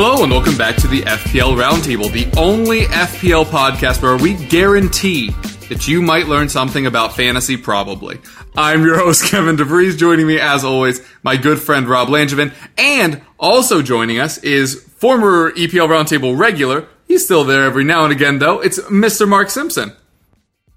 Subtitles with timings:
[0.00, 5.30] Hello and welcome back to the FPL Roundtable, the only FPL podcast where we guarantee
[5.68, 8.20] that you might learn something about fantasy probably.
[8.56, 9.98] I'm your host, Kevin DeVries.
[9.98, 12.54] Joining me, as always, my good friend Rob Langevin.
[12.78, 16.86] And also joining us is former EPL Roundtable regular.
[17.08, 18.60] He's still there every now and again, though.
[18.60, 19.26] It's Mr.
[19.26, 19.96] Mark Simpson.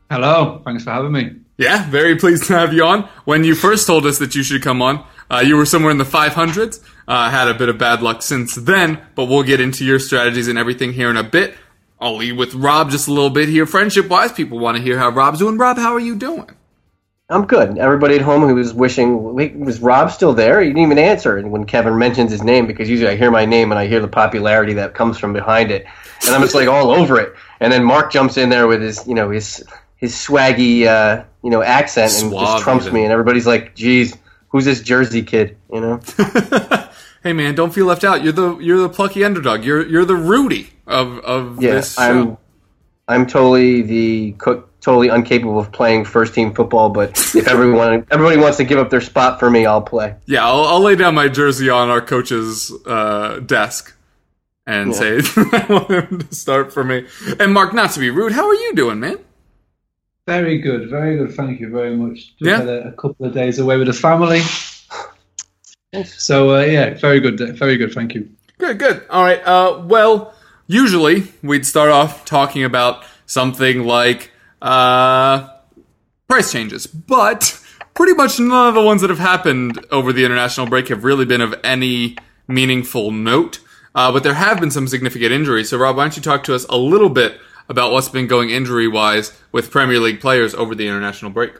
[0.10, 0.64] Hello.
[0.66, 1.36] Thanks for having me.
[1.60, 3.04] Yeah, very pleased to have you on.
[3.26, 5.98] When you first told us that you should come on, uh, you were somewhere in
[5.98, 6.84] the 500s.
[7.08, 10.48] Uh, had a bit of bad luck since then, but we'll get into your strategies
[10.48, 11.56] and everything here in a bit.
[12.00, 13.66] I'll lead with Rob just a little bit here.
[13.66, 15.58] Friendship wise, people want to hear how Rob's doing.
[15.58, 16.50] Rob, how are you doing?
[17.30, 17.78] I'm good.
[17.78, 20.60] Everybody at home who was wishing, wait, was Rob still there?
[20.60, 23.46] He didn't even answer And when Kevin mentions his name because usually I hear my
[23.46, 25.86] name and I hear the popularity that comes from behind it,
[26.26, 27.34] and I'm just like all over it.
[27.62, 29.64] And then Mark jumps in there with his, you know, his
[29.96, 32.96] his swaggy, uh, you know, accent and Suave just trumps even.
[32.96, 34.18] me, and everybody's like, "Geez,
[34.52, 36.00] who's this Jersey kid?" You know.
[37.24, 38.24] Hey man, don't feel left out.
[38.24, 39.64] You're the you're the plucky underdog.
[39.64, 42.02] You're you're the Rudy of of Yeah, this show.
[42.02, 42.38] I'm
[43.08, 46.90] I'm totally the cook, totally incapable of playing first team football.
[46.90, 50.16] But if everyone everybody wants to give up their spot for me, I'll play.
[50.26, 53.96] Yeah, I'll, I'll lay down my jersey on our coach's uh, desk
[54.66, 57.06] and say I want him to start for me.
[57.40, 59.20] And Mark, not to be rude, how are you doing, man?
[60.28, 60.90] Very good.
[60.90, 61.34] Very good.
[61.36, 62.16] Thank you very much.
[62.38, 62.58] Just Yeah.
[62.58, 64.42] had a, a couple of days away with the family.
[66.06, 67.38] So uh, yeah, very good.
[67.58, 67.92] Very good.
[67.94, 68.30] Thank you.
[68.58, 69.04] Good, good.
[69.10, 69.42] All right.
[69.46, 70.34] Uh, well,
[70.68, 75.50] usually we'd start off talking about something like uh,
[76.30, 77.60] price changes, but
[77.94, 81.26] pretty much none of the ones that have happened over the international break have really
[81.26, 82.16] been of any
[82.48, 83.60] meaningful note.
[83.94, 85.70] Uh, but there have been some significant injuries.
[85.70, 87.38] So, Rob, why don't you talk to us a little bit
[87.70, 91.54] about what's been going injury wise with Premier League players over the international break?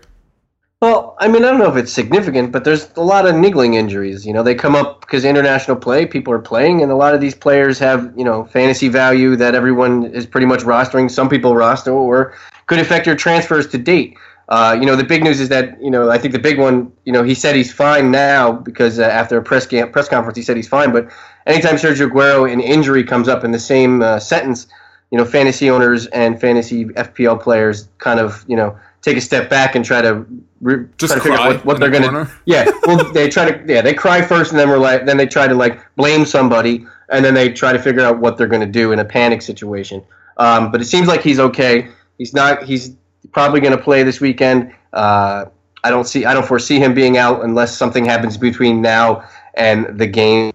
[0.82, 3.76] Well, I mean, I don't know if it's significant, but there's a lot of niggling
[3.76, 4.26] injuries.
[4.26, 7.22] You know, they come up because international play, people are playing, and a lot of
[7.22, 11.12] these players have, you know, fantasy value that everyone is pretty much rostering.
[11.12, 12.34] Some people roster or
[12.66, 14.18] could affect your transfers to date.
[14.50, 16.92] Uh, you know, the big news is that, you know, I think the big one,
[17.06, 20.44] you know, he said he's fine now because uh, after a press, press conference, he
[20.44, 20.92] said he's fine.
[20.92, 21.10] But
[21.46, 24.66] anytime Sergio Aguero, an injury comes up in the same uh, sentence,
[25.12, 29.50] you know, fantasy owners and fantasy FPL players kind of, you know, take a step
[29.50, 30.26] back and try to
[30.62, 32.32] re- Just try to figure out what, what they're the going to.
[32.46, 33.64] Yeah, well, they try to.
[33.72, 36.86] Yeah, they cry first, and then we're like, then they try to like blame somebody,
[37.10, 39.42] and then they try to figure out what they're going to do in a panic
[39.42, 40.04] situation.
[40.38, 41.90] Um, but it seems like he's okay.
[42.18, 42.64] He's not.
[42.64, 42.96] He's
[43.32, 44.74] probably going to play this weekend.
[44.94, 45.46] Uh,
[45.84, 46.26] I don't see.
[46.26, 50.54] I don't foresee him being out unless something happens between now and the game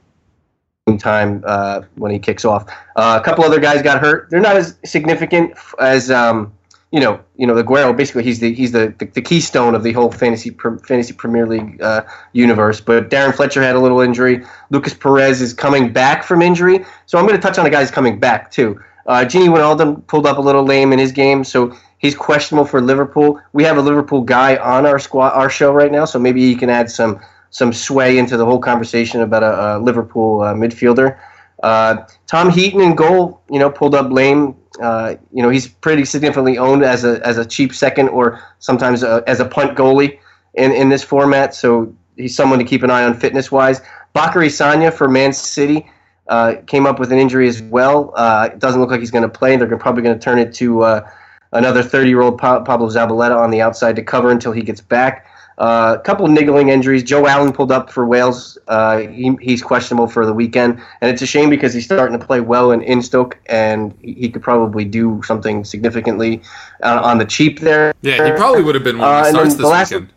[0.96, 2.70] time uh, when he kicks off.
[2.94, 4.30] Uh, a couple other guys got hurt.
[4.30, 6.52] They're not as significant as um,
[6.92, 7.20] you know.
[7.36, 7.96] You know, the Aguero.
[7.96, 11.82] Basically, he's the he's the, the, the keystone of the whole fantasy fantasy Premier League
[11.82, 12.80] uh, universe.
[12.80, 14.44] But Darren Fletcher had a little injury.
[14.70, 16.84] Lucas Perez is coming back from injury.
[17.06, 18.80] So I'm going to touch on the guys coming back too.
[19.06, 22.80] Uh, Gini Wijnaldum pulled up a little lame in his game, so he's questionable for
[22.80, 23.40] Liverpool.
[23.52, 26.56] We have a Liverpool guy on our squad, our show right now, so maybe he
[26.56, 27.20] can add some
[27.56, 31.18] some sway into the whole conversation about a, a Liverpool uh, midfielder.
[31.62, 34.54] Uh, Tom Heaton in goal, you know, pulled up lame.
[34.78, 39.02] Uh, you know, he's pretty significantly owned as a as a cheap second or sometimes
[39.02, 40.18] a, as a punt goalie
[40.52, 41.54] in, in this format.
[41.54, 43.80] So he's someone to keep an eye on fitness wise.
[44.12, 45.88] Bacary Sagna for Man City
[46.28, 48.12] uh, came up with an injury as well.
[48.16, 49.56] Uh, it doesn't look like he's going to play.
[49.56, 51.10] They're probably going to turn it to uh,
[51.52, 54.82] another 30 year old pa- Pablo Zabaleta on the outside to cover until he gets
[54.82, 55.24] back.
[55.58, 57.02] Uh, a couple niggling injuries.
[57.02, 58.58] Joe Allen pulled up for Wales.
[58.68, 62.22] Uh, he, he's questionable for the weekend, and it's a shame because he's starting to
[62.26, 66.42] play well in, in Stoke, and he, he could probably do something significantly
[66.82, 67.94] uh, on the cheap there.
[68.02, 70.10] Yeah, he probably would have been one of Uh, the starts this the last- weekend.
[70.10, 70.14] If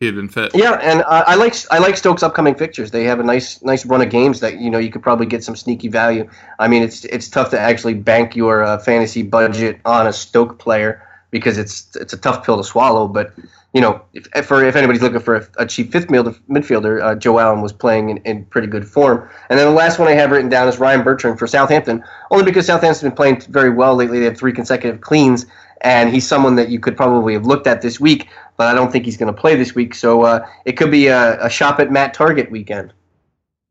[0.00, 0.50] he had been fit.
[0.54, 2.90] Yeah, and uh, I like I like Stokes' upcoming fixtures.
[2.90, 5.44] They have a nice nice run of games that you know you could probably get
[5.44, 6.28] some sneaky value.
[6.58, 10.58] I mean, it's it's tough to actually bank your uh, fantasy budget on a Stoke
[10.58, 13.06] player because it's it's a tough pill to swallow.
[13.06, 13.32] But
[13.72, 17.14] you know, if if, for, if anybody's looking for a, a cheap fifth midfielder, uh,
[17.14, 19.28] Joe Allen was playing in, in pretty good form.
[19.48, 22.44] And then the last one I have written down is Ryan Bertrand for Southampton, only
[22.44, 24.18] because Southampton's been playing very well lately.
[24.18, 25.46] They have three consecutive cleans,
[25.80, 28.28] and he's someone that you could probably have looked at this week.
[28.58, 31.06] But I don't think he's going to play this week, so uh, it could be
[31.06, 32.92] a, a shop at Matt Targett weekend.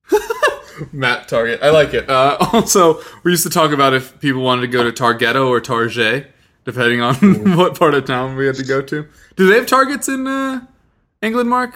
[0.92, 1.62] Matt Targett.
[1.62, 2.10] I like it.
[2.10, 5.62] Uh, also, we used to talk about if people wanted to go to Targetto or
[5.62, 6.32] Target,
[6.66, 7.16] depending on
[7.58, 9.08] what part of town we had to go to.
[9.36, 10.66] Do they have Targets in uh,
[11.22, 11.76] England, Mark?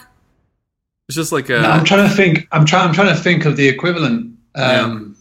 [1.08, 1.62] It's just like a.
[1.62, 2.48] No, I'm trying to think.
[2.52, 2.88] I'm trying.
[2.88, 4.38] I'm trying to think of the equivalent.
[4.56, 5.16] Um,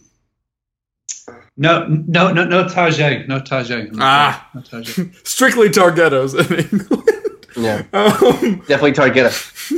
[1.57, 3.93] No, no, no, no Target, no Target.
[3.93, 4.49] No, Ah.
[4.53, 5.15] no Target.
[5.27, 7.09] strictly Targetos in England.
[7.57, 9.71] Yeah, um, definitely target us.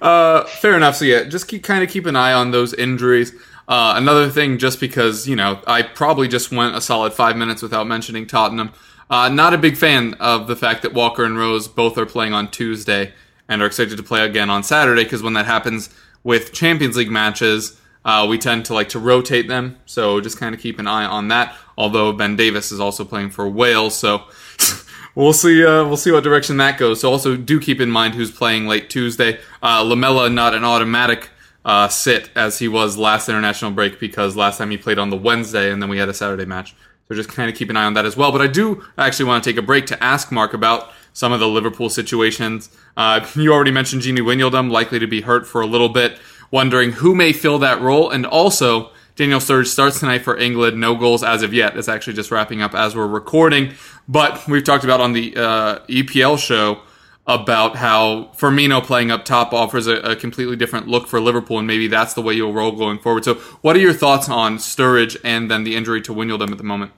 [0.00, 0.96] Uh, fair enough.
[0.96, 3.32] So yeah, just keep kind of keep an eye on those injuries.
[3.68, 7.62] Uh, another thing, just because you know, I probably just went a solid five minutes
[7.62, 8.72] without mentioning Tottenham.
[9.12, 12.32] Uh, not a big fan of the fact that Walker and Rose both are playing
[12.32, 13.12] on Tuesday
[13.46, 15.04] and are expected to play again on Saturday.
[15.04, 15.90] Because when that happens
[16.24, 19.78] with Champions League matches, uh, we tend to like to rotate them.
[19.84, 21.54] So just kind of keep an eye on that.
[21.76, 24.24] Although Ben Davies is also playing for Wales, so
[25.14, 25.62] we'll see.
[25.62, 27.02] Uh, we'll see what direction that goes.
[27.02, 29.40] So also do keep in mind who's playing late Tuesday.
[29.62, 31.28] Uh, Lamela not an automatic
[31.66, 35.18] uh, sit as he was last international break because last time he played on the
[35.18, 36.74] Wednesday and then we had a Saturday match.
[37.14, 38.32] Just kind of keep an eye on that as well.
[38.32, 41.40] But I do actually want to take a break to ask Mark about some of
[41.40, 42.70] the Liverpool situations.
[42.96, 46.18] Uh, you already mentioned Gini Wijnaldum likely to be hurt for a little bit.
[46.50, 50.78] Wondering who may fill that role, and also Daniel Sturridge starts tonight for England.
[50.78, 51.76] No goals as of yet.
[51.76, 53.72] It's actually just wrapping up as we're recording.
[54.06, 56.82] But we've talked about on the uh, EPL show
[57.26, 61.66] about how Firmino playing up top offers a, a completely different look for Liverpool, and
[61.66, 63.24] maybe that's the way you'll roll going forward.
[63.24, 66.64] So, what are your thoughts on Sturridge and then the injury to Wijnaldum at the
[66.64, 66.92] moment?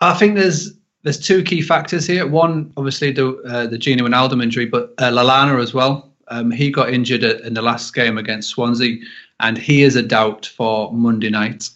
[0.00, 0.72] I think there's
[1.02, 2.26] there's two key factors here.
[2.26, 6.12] One, obviously the uh, the Gino Wijnaldum injury, but uh, Lallana as well.
[6.28, 8.98] Um, he got injured at, in the last game against Swansea,
[9.40, 11.70] and he is a doubt for Monday night.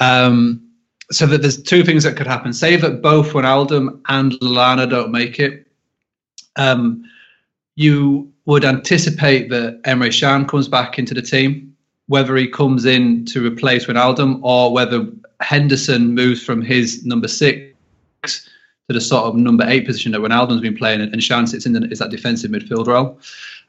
[0.00, 0.62] Um,
[1.10, 2.52] so that there's two things that could happen.
[2.52, 5.66] Say that both Wijnaldum and Lallana don't make it.
[6.56, 7.04] Um,
[7.76, 11.74] you would anticipate that Emre Can comes back into the team,
[12.08, 15.06] whether he comes in to replace Wijnaldum or whether
[15.40, 17.74] Henderson moves from his number six
[18.24, 21.72] to the sort of number eight position that Ronaldo's been playing, and Shan sits in
[21.72, 23.20] the, is that defensive midfield role.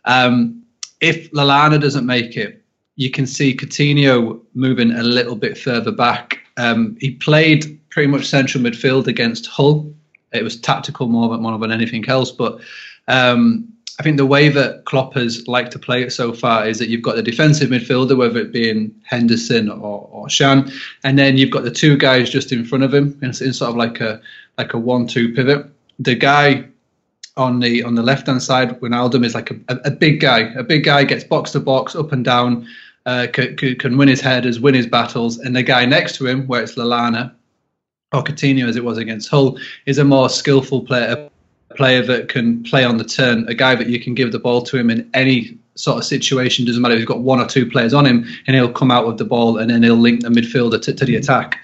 [0.06, 0.64] Um,
[1.02, 2.64] if Lallana doesn't make it,
[2.96, 6.40] you can see Coutinho moving a little bit further back.
[6.58, 9.94] Um, he played pretty much central midfield against Hull.
[10.34, 12.60] It was tactical more than more than anything else, but
[13.08, 16.80] um, I think the way that Klopp has liked to play it so far is
[16.80, 20.72] that you've got the defensive midfielder, whether it be in Henderson or, or Shan,
[21.04, 23.72] and then you've got the two guys just in front of him in, in sort
[23.72, 24.22] of like a
[24.58, 25.70] like a one-two pivot.
[26.00, 26.66] The guy
[27.36, 30.54] on the on the left hand side, Ronaldo is like a, a, big guy.
[30.54, 32.68] A big guy gets box to box, up and down,
[33.06, 36.48] uh, can, can win his headers, win his battles, and the guy next to him,
[36.48, 37.34] where it's Lallana
[38.14, 41.30] or Coutinho as it was against Hull, is a more skillful player,
[41.76, 44.62] player that can play on the turn, a guy that you can give the ball
[44.64, 46.66] to him in any sort of situation.
[46.66, 49.08] Doesn't matter if he's got one or two players on him, and he'll come out
[49.08, 51.60] with the ball and then he'll link the midfielder to, to the attack.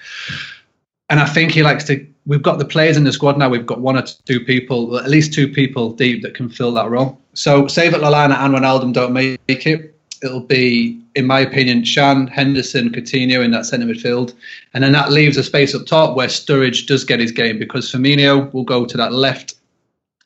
[1.09, 2.05] And I think he likes to.
[2.25, 3.49] We've got the players in the squad now.
[3.49, 6.89] We've got one or two people, at least two people deep that can fill that
[6.89, 7.21] role.
[7.33, 12.27] So, save that Lallana and Ronaldo don't make it, it'll be, in my opinion, Shan,
[12.27, 14.33] Henderson, Coutinho in that centre midfield.
[14.73, 17.91] And then that leaves a space up top where Sturridge does get his game because
[17.91, 19.54] Firmino will go to that left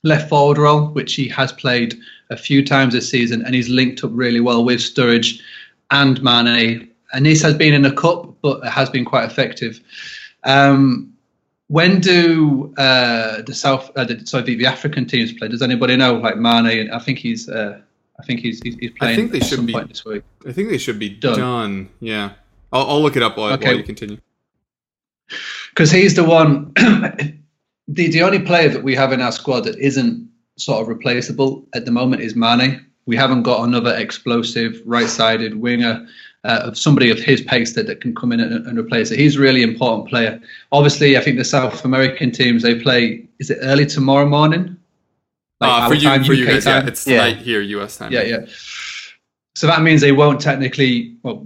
[0.04, 1.98] left forward role, which he has played
[2.30, 5.42] a few times this season, and he's linked up really well with Sturridge
[5.92, 6.90] and Mane.
[7.14, 9.80] And this has been in a cup, but it has been quite effective.
[10.44, 11.14] Um,
[11.68, 15.48] when do uh, the South, uh, the, sorry, the, the, African teams play?
[15.48, 16.16] Does anybody know?
[16.16, 17.80] Like Mane, and I think he's, uh,
[18.20, 19.14] I think he's, he's, he's playing.
[19.14, 20.24] I think they should be this week.
[20.48, 21.40] I think they should be done.
[21.40, 21.90] done.
[22.00, 22.32] Yeah,
[22.72, 23.68] I'll, I'll, look it up while, Okay.
[23.68, 24.18] while you continue.
[25.70, 26.74] because he's the one.
[27.90, 31.68] the the only player that we have in our squad that isn't sort of replaceable
[31.74, 32.86] at the moment is Mane.
[33.06, 36.06] We haven't got another explosive right-sided winger
[36.44, 39.18] uh, of somebody of his pace that, that can come in and, and replace it.
[39.18, 40.40] He's a really important player.
[40.72, 43.26] Obviously, I think the South American teams they play.
[43.40, 44.78] Is it early tomorrow morning?
[45.60, 46.84] Like uh, for you, time, for you guys, time?
[46.84, 47.26] yeah, it's Yeah.
[47.26, 47.98] tonight here, U.S.
[47.98, 48.12] time.
[48.12, 48.46] Yeah, yeah.
[49.56, 51.46] So that means they won't technically, well,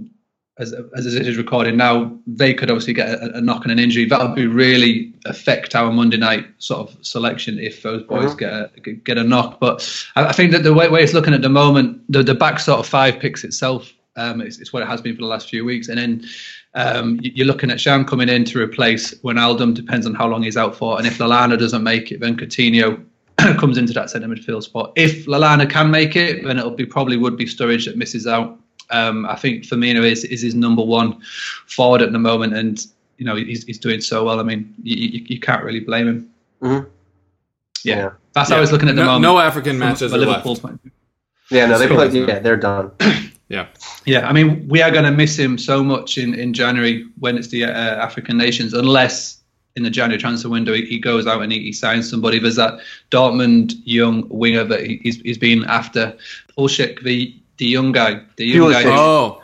[0.58, 3.78] as, as it is recorded now, they could obviously get a, a knock and an
[3.78, 4.04] injury.
[4.04, 8.38] That would be really affect our Monday night sort of selection if those boys Mhm.
[8.38, 9.58] get a, get a knock.
[9.58, 9.82] But
[10.14, 12.60] I, I think that the way, way it's looking at the moment, the, the back
[12.60, 15.48] sort of five picks itself, um, it's, it's what it has been for the last
[15.50, 15.88] few weeks.
[15.88, 16.24] And then
[16.74, 20.28] um, you- you're looking at Sham coming in to replace when Wijnaldum, depends on how
[20.28, 20.98] long he's out for.
[20.98, 23.04] And if Lallana doesn't make it, then Coutinho
[23.58, 24.92] comes into that centre midfield spot.
[24.94, 28.60] If Lallana can make it, then it'll be probably would be Sturridge that misses out.
[28.90, 31.20] Um, I think Firmino is is his number one
[31.66, 32.84] forward at the moment, and
[33.18, 34.40] you know he's he's doing so well.
[34.40, 36.30] I mean, you, you, you can't really blame him.
[36.62, 36.86] Mhm.
[37.82, 38.10] Yeah, Yeah.
[38.32, 39.22] that's how I was looking at the no, moment.
[39.22, 40.62] no African matches a are Liverpool left.
[40.62, 40.80] point.
[41.50, 42.08] Yeah, no, they So- play.
[42.26, 42.90] Yeah, they're done.
[43.50, 43.66] Yeah.
[44.06, 47.36] Yeah, I mean, we are going to miss him so much in, in January when
[47.36, 49.42] it's the uh, African nations, unless
[49.76, 52.38] in the January transfer window he, he goes out and he, he, signs somebody.
[52.38, 56.16] There's that Dortmund young winger that he, he's, he's been after,
[56.56, 58.84] Pulisic, the the young guy, the young guy.
[58.86, 59.42] Oh.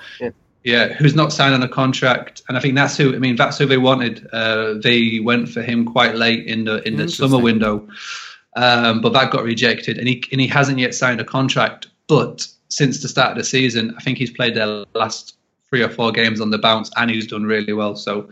[0.62, 3.14] Yeah, who's not signed on a contract, and I think that's who.
[3.14, 4.28] I mean, that's who they wanted.
[4.30, 7.88] Uh, they went for him quite late in the in the summer window,
[8.56, 11.86] um, but that got rejected, and he and he hasn't yet signed a contract.
[12.08, 15.34] But since the start of the season, I think he's played their last
[15.70, 17.96] three or four games on the bounce, and he's done really well.
[17.96, 18.28] So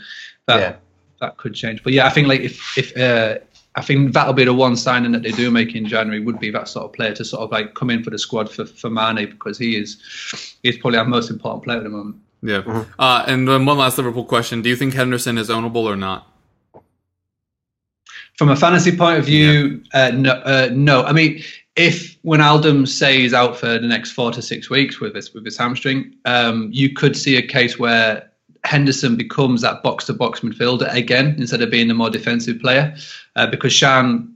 [0.46, 0.76] that yeah.
[1.22, 1.82] that could change.
[1.82, 3.38] But yeah, I think like if if uh,
[3.74, 6.50] I think that'll be the one signing that they do make in January would be
[6.50, 8.90] that sort of player to sort of like come in for the squad for, for
[8.90, 10.02] Mane because he is
[10.62, 12.16] he's probably our most important player at the moment.
[12.42, 12.62] Yeah.
[12.62, 12.90] Mm-hmm.
[12.98, 16.26] Uh, and then one last Liverpool question: Do you think Henderson is ownable or not?
[18.36, 20.06] From a fantasy point of view, yeah.
[20.06, 20.30] uh, no.
[20.30, 21.02] Uh, no.
[21.04, 21.42] I mean,
[21.76, 25.56] if Wijnaldum stays out for the next four to six weeks with this with his
[25.56, 28.30] hamstring, um, you could see a case where
[28.64, 32.96] Henderson becomes that box to box midfielder again instead of being the more defensive player
[33.36, 34.34] uh, because Shan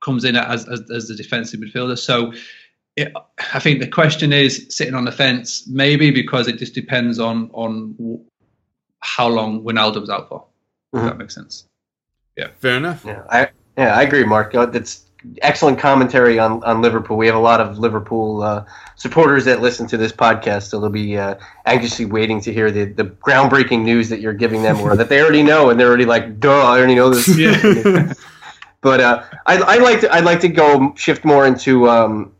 [0.00, 1.98] comes in as, as, as the defensive midfielder.
[1.98, 2.32] So
[2.96, 3.12] it,
[3.54, 7.50] I think the question is sitting on the fence, maybe because it just depends on
[7.52, 8.24] on
[9.00, 10.44] how long Wijnaldum's out for.
[10.94, 10.98] Mm-hmm.
[10.98, 11.66] If that makes sense.
[12.36, 13.04] Yeah, fair enough.
[13.04, 14.52] Yeah, I yeah I agree, Mark.
[14.52, 15.09] That's
[15.42, 17.16] excellent commentary on, on Liverpool.
[17.16, 18.64] We have a lot of Liverpool uh,
[18.96, 21.36] supporters that listen to this podcast, so they'll be uh,
[21.66, 25.20] anxiously waiting to hear the, the groundbreaking news that you're giving them, or that they
[25.20, 28.12] already know, and they're already like, "Duh, I already know this." Yeah.
[28.80, 32.32] but uh, I, I like to I'd like to go shift more into um,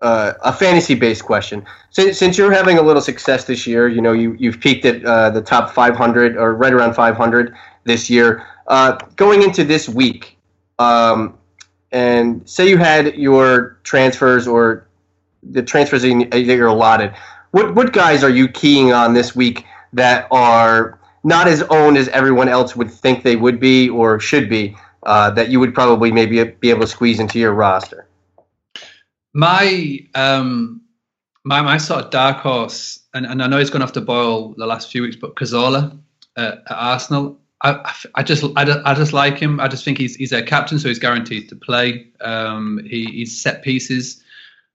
[0.00, 1.64] uh, a fantasy based question.
[1.90, 5.04] Since, since you're having a little success this year, you know you you've peaked at
[5.04, 7.54] uh, the top 500 or right around 500
[7.84, 8.44] this year.
[8.66, 10.36] Uh, going into this week.
[10.78, 11.38] Um,
[11.92, 14.86] and say you had your transfers or
[15.42, 17.14] the transfers that you're allotted,
[17.52, 22.08] what what guys are you keying on this week that are not as owned as
[22.08, 26.12] everyone else would think they would be or should be uh, that you would probably
[26.12, 28.06] maybe be able to squeeze into your roster?
[29.34, 30.82] My um,
[31.44, 34.54] my my sort of dark horse, and, and I know he's gone off the boil
[34.56, 35.98] the last few weeks, but Cazorla
[36.36, 37.38] at Arsenal.
[37.62, 39.60] I, I just I, I just like him.
[39.60, 42.08] I just think he's he's a captain, so he's guaranteed to play.
[42.20, 44.22] Um, he, he's set pieces,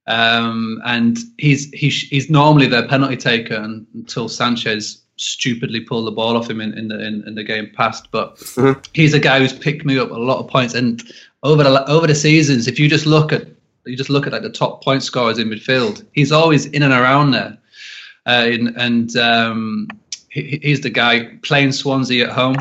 [0.08, 6.36] um, and he's he's he's normally their penalty taker until Sanchez stupidly pulled the ball
[6.36, 8.10] off him in, in the in, in the game past.
[8.12, 8.80] But mm-hmm.
[8.94, 11.04] he's a guy who's picked me up a lot of points, and
[11.44, 13.48] over the over the seasons, if you just look at
[13.86, 16.94] you just look at like the top point scorers in midfield, he's always in and
[16.94, 17.58] around there,
[18.26, 19.88] uh, in, and um,
[20.32, 22.56] he, he's the guy playing Swansea at home.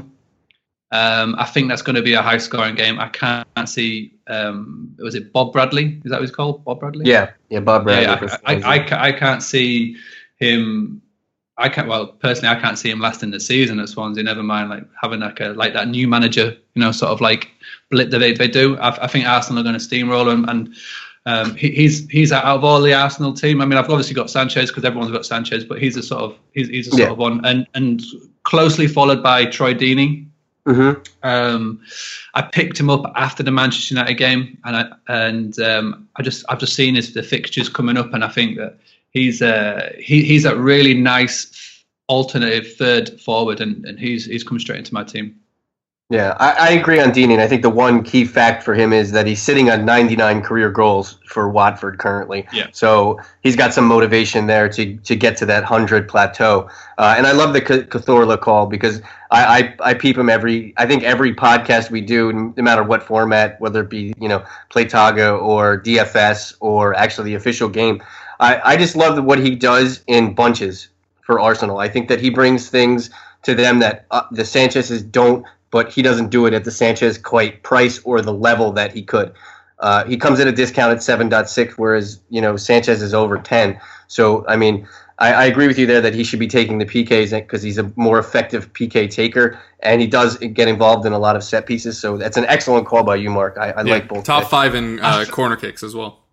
[0.93, 2.99] Um, I think that's going to be a high scoring game.
[2.99, 4.13] I can't see.
[4.27, 6.01] Um, was it Bob Bradley?
[6.05, 6.65] Is that what he's called?
[6.65, 7.07] Bob Bradley?
[7.07, 8.27] Yeah, yeah, Bob Bradley.
[8.27, 9.97] Yeah, I, I, I, I, can't see
[10.37, 11.01] him.
[11.57, 11.87] I can't.
[11.87, 14.25] Well, personally, I can't see him lasting the season at Swansea.
[14.25, 17.53] Never mind, like having like a like that new manager, you know, sort of like
[17.93, 18.77] blip that they, they do.
[18.79, 20.75] I, I think Arsenal are going to steamroll him, and
[21.31, 23.61] um, he, he's he's out of all the Arsenal team.
[23.61, 26.39] I mean, I've obviously got Sanchez because everyone's got Sanchez, but he's a sort of
[26.53, 27.11] he's, he's a sort yeah.
[27.11, 28.03] of one, and and
[28.43, 30.27] closely followed by Troy Deeney
[30.67, 31.03] Mm-hmm.
[31.23, 31.81] Um,
[32.35, 36.45] I picked him up after the Manchester United game, and I and um, I just
[36.49, 38.79] I've just seen his the fixtures coming up, and I think that
[39.11, 44.61] he's uh, he, he's a really nice alternative third forward, and, and he's he's come
[44.61, 45.40] straight into my team.
[46.11, 47.17] Yeah, I, I, agree on.
[47.17, 50.43] And I think the one key fact for him is that he's sitting on 99
[50.43, 52.49] career goals for Watford currently.
[52.53, 52.67] Yeah.
[52.73, 56.69] So he's got some motivation there to, to get to that 100 plateau.
[56.99, 59.01] Uh, and I love the Cazorla call because
[59.31, 63.05] I, I, I, peep him every, I think every podcast we do, no matter what
[63.05, 68.03] format, whether it be, you know, Playtaga or DFS or actually the official game.
[68.41, 70.89] I, I just love what he does in bunches
[71.23, 71.79] for Arsenal.
[71.79, 73.11] I think that he brings things
[73.45, 77.19] to them that uh, the Sanchez's don't but he doesn't do it at the Sanchez
[77.19, 79.33] quite price or the level that he could.
[79.79, 83.81] Uh, he comes in a discount at 7.6, whereas you know Sanchez is over 10.
[84.09, 84.87] So I mean,
[85.19, 87.79] I, I agree with you there that he should be taking the PKs because he's
[87.79, 91.67] a more effective PK taker, and he does get involved in a lot of set
[91.67, 91.99] pieces.
[92.01, 93.57] So that's an excellent call by you, Mark.
[93.59, 94.25] I, I yeah, like both.
[94.25, 96.25] Top five in uh, corner kicks as well.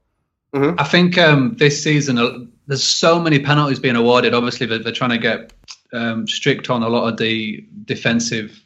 [0.53, 0.79] Mm-hmm.
[0.79, 4.34] I think um, this season uh, there's so many penalties being awarded.
[4.34, 5.53] Obviously, they're, they're trying to get
[5.94, 8.62] um, strict on a lot of the defensive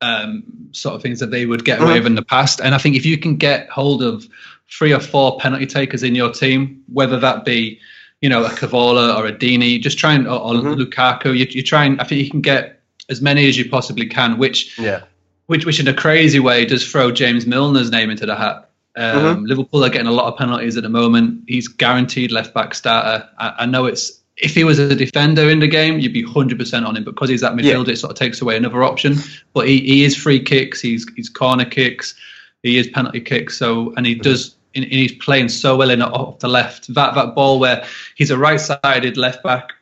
[0.00, 1.98] um, sort of things that they would get away mm-hmm.
[1.98, 2.60] with in the past.
[2.60, 4.26] And I think if you can get hold of
[4.70, 7.80] three or four penalty takers in your team, whether that be
[8.20, 10.80] you know a Cazorla or a Deeney, just try and or, or mm-hmm.
[10.80, 14.06] Lukaku, you, you try and I think you can get as many as you possibly
[14.06, 15.04] can, which yeah.
[15.46, 18.70] which which in a crazy way does throw James Milner's name into the hat.
[18.96, 19.44] Um, mm-hmm.
[19.44, 21.44] Liverpool are getting a lot of penalties at the moment.
[21.46, 23.28] He's guaranteed left back starter.
[23.38, 26.86] I, I know it's if he was a defender in the game, you'd be 100%
[26.86, 27.04] on him.
[27.04, 27.92] But Because he's that midfielder, Yeah.
[27.92, 29.16] it sort of takes away another option.
[29.54, 32.14] But he, he is free kicks, he's, he's corner kicks,
[32.62, 33.58] he is penalty kicks.
[33.58, 34.56] So and he does.
[34.74, 36.92] And and he's playing so well in off the left.
[36.92, 39.72] That that ball where he's a right-sided left back,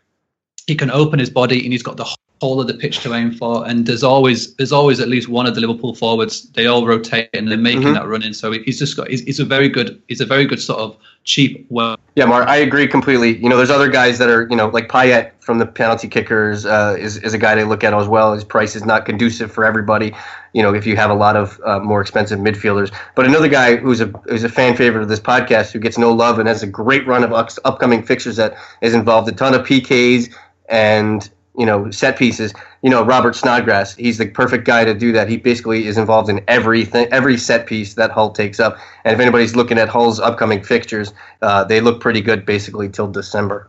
[0.69, 2.05] he can open his body and he's got the
[2.45, 3.67] whole of the pitch to aim for.
[3.67, 6.43] And there's always there's always at least one of the Liverpool forwards.
[6.57, 7.95] They all rotate and they're making Mhm.
[7.95, 8.35] that run in.
[8.35, 10.97] So he's just got he's, he's a very good he's a very good sort of
[11.25, 13.31] cheap well Yeah, Mark, I agree completely.
[13.39, 16.65] You know, there's other guys that are, you know, like Payet from the penalty kickers
[16.67, 18.35] uh, is, is a guy to look at as well.
[18.35, 20.15] His price is not conducive for everybody,
[20.53, 22.91] you know, if you have a lot of uh, more expensive midfielders.
[23.17, 26.13] But another guy who's a who's a fan favorite of this podcast who gets no
[26.13, 27.33] love and has a great run of
[27.65, 30.31] upcoming fixtures that has involved a ton of PKs
[30.69, 32.53] and, you know, set pieces.
[32.83, 35.29] You know, Robert Snodgrass, he's the perfect guy to do that.
[35.29, 38.79] He basically is involved in everything, every set piece that Hull takes up.
[39.05, 43.07] And if anybody's looking at Hull's upcoming fixtures, uh, they look pretty good basically till
[43.07, 43.69] December.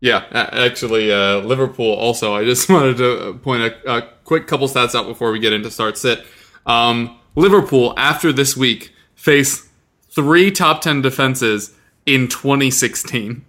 [0.00, 2.34] Yeah, actually, uh, Liverpool also.
[2.34, 5.70] I just wanted to point a, a quick couple stats out before we get into
[5.70, 6.24] start sit.
[6.66, 9.68] Um, Liverpool, after this week, face
[10.10, 13.44] three top 10 defenses in 2016.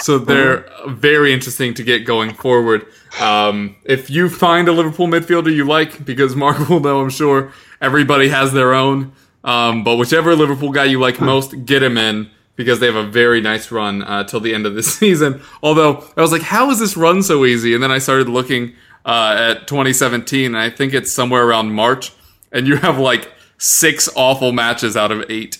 [0.00, 2.86] So they're very interesting to get going forward.
[3.20, 7.52] Um, if you find a Liverpool midfielder you like, because Mark will know, I'm sure
[7.80, 9.12] everybody has their own.
[9.44, 13.06] Um, but whichever Liverpool guy you like most, get him in because they have a
[13.06, 15.40] very nice run uh, till the end of this season.
[15.62, 17.74] Although I was like, how is this run so easy?
[17.74, 22.12] And then I started looking uh, at 2017, and I think it's somewhere around March,
[22.52, 25.58] and you have like six awful matches out of eight.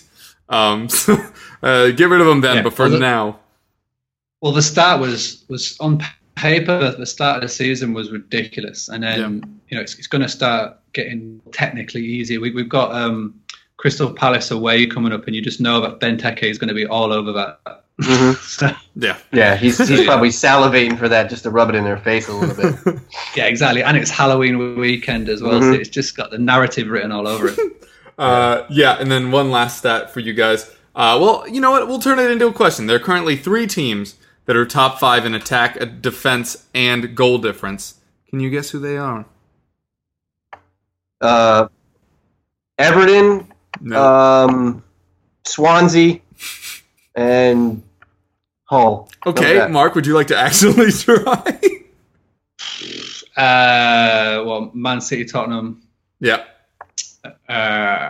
[0.49, 1.17] Um, so
[1.61, 2.57] uh, get rid of them then.
[2.57, 3.39] Yeah, but for well, the- now,
[4.43, 6.01] Well, the start was was on
[6.35, 6.91] paper.
[6.91, 9.27] The start of the season was ridiculous, and then Yeah.
[9.69, 12.41] you know it's, it's going to start getting technically easier.
[12.41, 13.35] We, we've got um,
[13.77, 16.85] Crystal Palace away coming up, and you just know that Benteke is going to be
[16.85, 17.79] all over that.
[18.41, 19.17] So, yeah.
[19.31, 22.33] Yeah, he's, he's probably salivating for that just to rub it in their face a
[22.33, 22.99] little bit.
[23.35, 25.79] yeah, exactly, and it's Halloween weekend as well, so Mhm.
[25.79, 27.59] it's just got the narrative written all over it.
[28.17, 30.69] Uh, yeah, and then one last stat for you guys.
[30.95, 31.87] Uh, well, you know what?
[31.87, 32.85] We'll turn it into a question.
[32.85, 37.37] There are currently three teams that are top five in attack, uh, defense, and goal
[37.37, 37.95] difference.
[38.29, 39.25] Can you guess who they are?
[41.21, 41.67] Uh,
[42.77, 44.03] Everton, No.
[44.03, 44.83] um,
[45.45, 46.19] Swansea,
[47.15, 47.83] and
[48.65, 49.09] Hull.
[49.25, 49.67] okay.
[49.67, 51.59] Mark, would you like to actually try?
[53.37, 55.81] Uh, well, Man City, Tottenham,
[56.19, 56.43] yeah.
[57.47, 58.09] uh,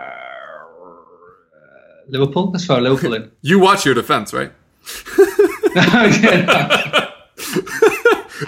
[2.07, 2.51] Liverpool.
[2.51, 3.31] Let's throw Liverpool in.
[3.41, 4.51] You watch your defense, right?
[5.75, 7.09] Yeah.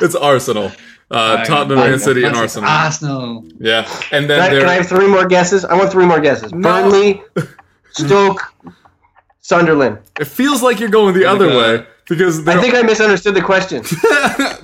[0.02, 0.72] It's Arsenal.
[1.10, 2.68] Uh, Tottenham, Man City, and Arsenal.
[2.70, 3.46] Arsenal.
[3.60, 5.64] Yeah, and Can I, then can I have three more guesses?
[5.64, 6.52] I want three more guesses.
[6.52, 6.62] No.
[6.62, 7.24] Burnley,
[7.92, 8.42] Stoke,
[9.42, 10.00] Sunderland.
[10.20, 11.58] It feels like you're going the other God.
[11.80, 13.84] way because there, I think I misunderstood the question.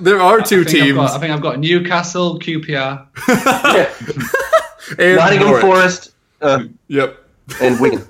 [0.00, 0.94] there are two I teams.
[0.96, 3.06] got, I think I've got Newcastle, QPR.
[4.98, 5.62] and Nottingham Norwich.
[5.62, 6.10] Forest
[6.42, 7.16] uh, Yep.
[7.62, 8.06] and Wigan.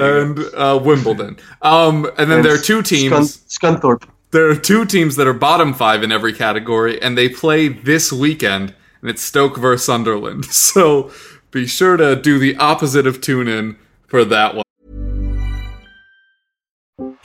[0.00, 1.38] And uh, Wimbledon.
[1.62, 3.38] Um, and then And there are two teams.
[3.48, 4.08] Scun- Scunthorpe.
[4.30, 8.12] There are two teams that are bottom five in every category, and they play this
[8.12, 10.44] weekend, and it's Stoke versus Sunderland.
[10.50, 11.10] So
[11.50, 14.64] be sure to do the opposite of tune in for that one.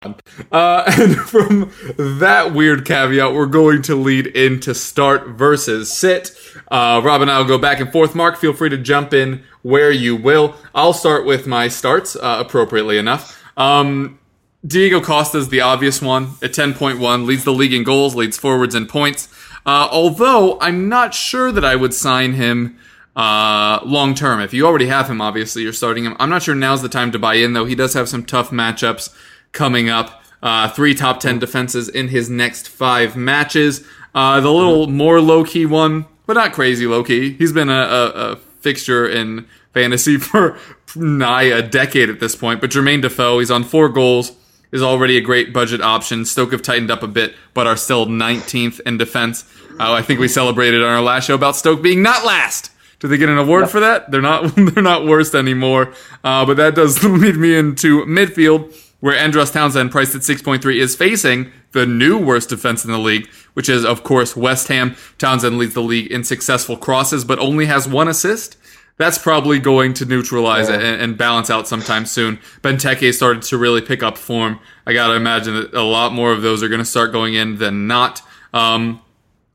[0.00, 6.30] Uh, and from that weird caveat, we're going to lead into start versus sit.
[6.68, 8.14] Uh, Rob and I will go back and forth.
[8.14, 10.54] Mark, feel free to jump in where you will.
[10.74, 13.42] I'll start with my starts, uh, appropriately enough.
[13.56, 14.20] Um,
[14.64, 18.74] Diego Costa is the obvious one at 10.1, leads the league in goals, leads forwards
[18.74, 19.28] in points.
[19.66, 22.78] Uh, although I'm not sure that I would sign him
[23.16, 24.40] uh, long term.
[24.40, 26.16] If you already have him, obviously you're starting him.
[26.20, 27.64] I'm not sure now's the time to buy in, though.
[27.64, 29.12] He does have some tough matchups
[29.52, 30.22] coming up.
[30.42, 33.84] Uh, three top 10 defenses in his next five matches.
[34.14, 37.32] Uh, the little more low key one, but not crazy low key.
[37.32, 40.58] He's been a, a, a fixture in fantasy for
[40.94, 42.60] nigh a decade at this point.
[42.60, 44.32] But Jermaine Defoe, he's on four goals,
[44.72, 46.24] is already a great budget option.
[46.24, 49.44] Stoke have tightened up a bit, but are still 19th in defense.
[49.78, 52.72] Uh, I think we celebrated on our last show about Stoke being not last.
[53.00, 54.10] Do they get an award for that?
[54.10, 54.52] They're not.
[54.56, 55.94] They're not worst anymore.
[56.24, 58.74] Uh, but that does lead me into midfield.
[59.00, 63.28] Where Andros Townsend, priced at 6.3, is facing the new worst defense in the league,
[63.54, 64.96] which is, of course, West Ham.
[65.18, 68.56] Townsend leads the league in successful crosses, but only has one assist.
[68.96, 72.38] That's probably going to neutralize it and, and balance out sometime soon.
[72.62, 74.58] Benteke started to really pick up form.
[74.86, 77.34] I got to imagine that a lot more of those are going to start going
[77.34, 78.20] in than not.
[78.52, 79.00] Um,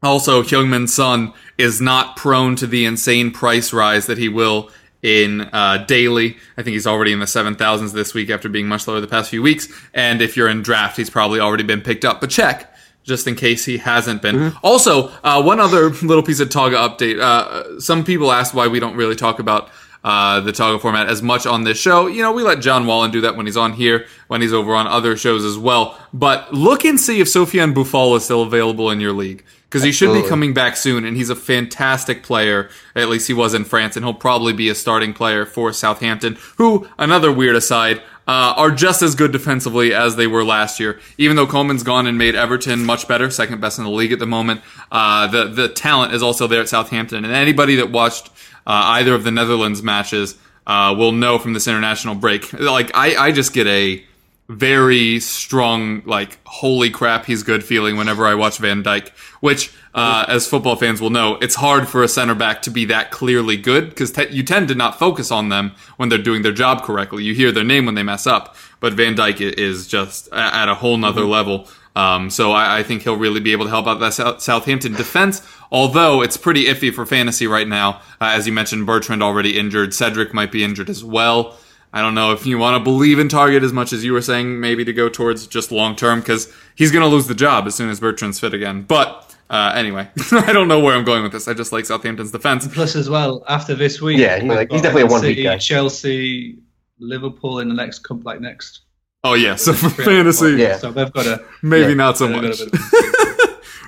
[0.02, 4.70] also, Heung-min Son is not prone to the insane price rise that he will
[5.04, 6.38] in uh, daily.
[6.58, 9.30] I think he's already in the 7,000s this week after being much lower the past
[9.30, 9.68] few weeks.
[9.94, 12.22] And if you're in draft, he's probably already been picked up.
[12.22, 14.36] But check, just in case he hasn't been.
[14.36, 14.58] Mm-hmm.
[14.64, 17.20] Also, uh, one other little piece of Togga update.
[17.20, 19.70] Uh, some people asked why we don't really talk about
[20.06, 22.08] uh, the Togga format as much on this show.
[22.08, 24.74] You know, we let John Wallen do that when he's on here, when he's over
[24.74, 26.00] on other shows as well.
[26.14, 29.92] But look and see if Sofiane Boufal is still available in your league because he
[29.92, 32.70] should be coming back soon, and he's a fantastic player.
[32.96, 36.38] At least he was in France, and he'll probably be a starting player for Southampton.
[36.58, 41.00] Who, another weird aside, uh, are just as good defensively as they were last year.
[41.18, 44.20] Even though Koeman's gone and made Everton much better, second best in the league at
[44.20, 47.26] the moment, uh, the the talent is also there at Southampton.
[47.26, 48.28] And anybody that watched
[48.68, 52.54] uh, either of the Netherlands matches uh, will know from this international break.
[52.54, 54.06] Like I, I just get a
[54.50, 60.26] very strong, like, holy crap, he's good feeling whenever I watch Van Dijk, which, uh,
[60.28, 63.56] as football fans will know, it's hard for a center back to be that clearly
[63.56, 66.84] good because te- you tend to not focus on them when they're doing their job
[66.84, 67.24] correctly.
[67.24, 70.76] You hear their name when they mess up, but Van Dijk is just at a
[70.76, 71.30] whole nother mm-hmm.
[71.30, 71.68] level.
[71.96, 74.94] Um, so I, I, think he'll really be able to help out that South- Southampton
[74.94, 75.48] defense.
[75.72, 79.94] Although it's pretty iffy for fantasy right now, uh, as you mentioned, Bertrand already injured.
[79.94, 81.56] Cedric might be injured as well.
[81.94, 84.22] I don't know if you want to believe in Targett as much as you were
[84.22, 87.68] saying, maybe to go towards just long term, because he's going to lose the job
[87.68, 88.82] as soon as Bertrand's fit again.
[88.82, 91.48] But uh, anyway, I don't know where I'm going with this.
[91.48, 92.68] I just like Southampton's defense.
[92.68, 95.60] Plus, as well, after this week, yeah, he's, like, he's definitely a one week guy.
[95.60, 96.58] Chelsea,
[96.98, 98.82] Liverpool in the next come like next.
[99.24, 100.78] Oh yeah, so for fantasy, yeah.
[100.78, 102.60] So they've got a maybe yeah, not so much.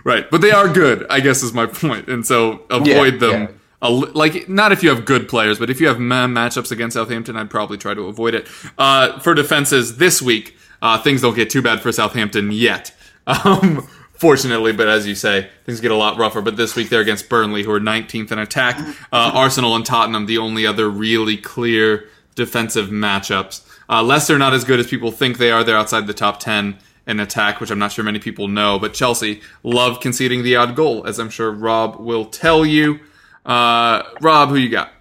[0.04, 1.08] right, but they are good.
[1.10, 3.62] I guess is my point, and so avoid yeah, them.
[3.86, 7.38] A, like not if you have good players, but if you have matchups against Southampton,
[7.38, 8.48] I'd probably try to avoid it.
[8.78, 12.92] Uh, for defenses this week, uh, things don't get too bad for Southampton yet.
[13.28, 16.44] Um, fortunately, but as you say, things get a lot rougher.
[16.44, 18.78] But this week they're against Burnley, who are 19th in attack.
[19.12, 23.68] Uh, Arsenal and Tottenham, the only other really clear defensive matchups.
[23.90, 25.64] Uh, Leicester not as good as people think they are.
[25.64, 28.80] They're outside the top 10 in attack, which I'm not sure many people know.
[28.80, 33.00] But Chelsea love conceding the odd goal, as I'm sure Rob will tell you.
[33.46, 34.92] Uh, Rob, who you got?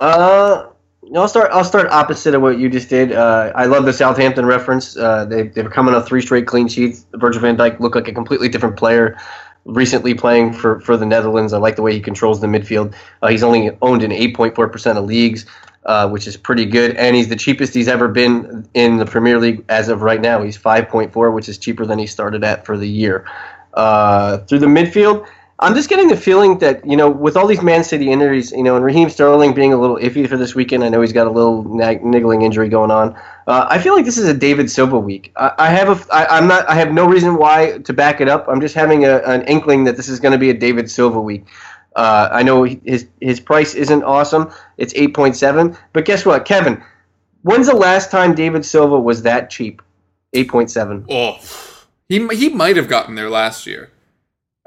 [0.00, 0.66] Uh,
[1.14, 1.50] I'll start.
[1.52, 3.12] I'll start opposite of what you just did.
[3.12, 4.96] Uh, I love the Southampton reference.
[4.96, 7.06] Uh, they they're coming off three straight clean sheets.
[7.14, 9.16] Virgil Van Dijk looked like a completely different player.
[9.64, 12.94] Recently playing for, for the Netherlands, I like the way he controls the midfield.
[13.20, 15.44] Uh, he's only owned in 8.4 percent of leagues,
[15.84, 19.38] uh, which is pretty good, and he's the cheapest he's ever been in the Premier
[19.38, 20.42] League as of right now.
[20.42, 23.26] He's 5.4, which is cheaper than he started at for the year.
[23.74, 25.26] Uh, through the midfield,
[25.60, 28.62] I'm just getting the feeling that you know, with all these Man City injuries, you
[28.62, 30.84] know, and Raheem Sterling being a little iffy for this weekend.
[30.84, 33.16] I know he's got a little nag- niggling injury going on.
[33.46, 35.32] Uh, I feel like this is a David Silva week.
[35.34, 38.28] I, I have a, I, I'm not, I have no reason why to back it
[38.28, 38.46] up.
[38.46, 41.20] I'm just having a, an inkling that this is going to be a David Silva
[41.20, 41.44] week.
[41.96, 44.52] Uh, I know his his price isn't awesome.
[44.76, 46.84] It's 8.7, but guess what, Kevin?
[47.42, 49.82] When's the last time David Silva was that cheap?
[50.34, 51.06] 8.7.
[51.10, 53.90] Oh, he he might have gotten there last year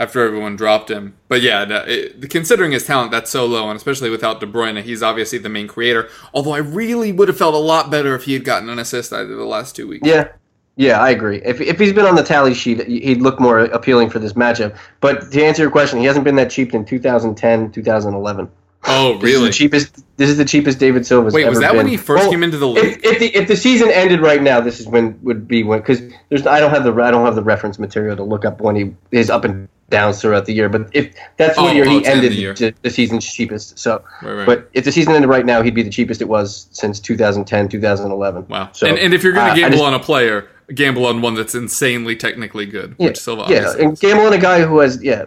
[0.02, 1.16] after everyone dropped him.
[1.28, 5.04] But yeah, it, considering his talent, that's so low, and especially without De Bruyne, he's
[5.04, 6.10] obviously the main creator.
[6.34, 9.14] Although I really would have felt a lot better if he had gotten an assist
[9.14, 10.08] either the last two weeks.
[10.08, 10.30] Yeah.
[10.78, 11.42] Yeah, I agree.
[11.44, 14.76] If, if he's been on the tally sheet, he'd look more appealing for this matchup.
[15.02, 18.50] But to answer your question, he hasn't been that cheap in 2010, 2011.
[18.86, 19.22] Oh, really?
[19.22, 20.18] This is the cheapest.
[20.18, 21.78] This is the cheapest David Silva's Wait, was that been.
[21.78, 22.84] when he first well, came into the league?
[22.84, 25.80] If, if, the if the season ended right now, this is when would be when
[25.80, 28.60] because there's I don't have the I don't have the reference material to look up
[28.60, 30.70] when he is up and downs throughout the year.
[30.70, 33.78] But if that's oh, what year oh, he ended the, the, the, season's cheapest.
[33.78, 34.46] So, right, right.
[34.48, 37.70] but if the season ended right now, he'd be the cheapest it was since 2010,
[37.70, 38.48] 2011.
[38.48, 38.72] Wow.
[38.72, 41.22] So, and, and if you're going to uh, gamble just, on a player, gamble on
[41.22, 44.80] one that's insanely technically good, yeah, which Silva yeah, and gamble on a guy who
[44.80, 45.26] has yeah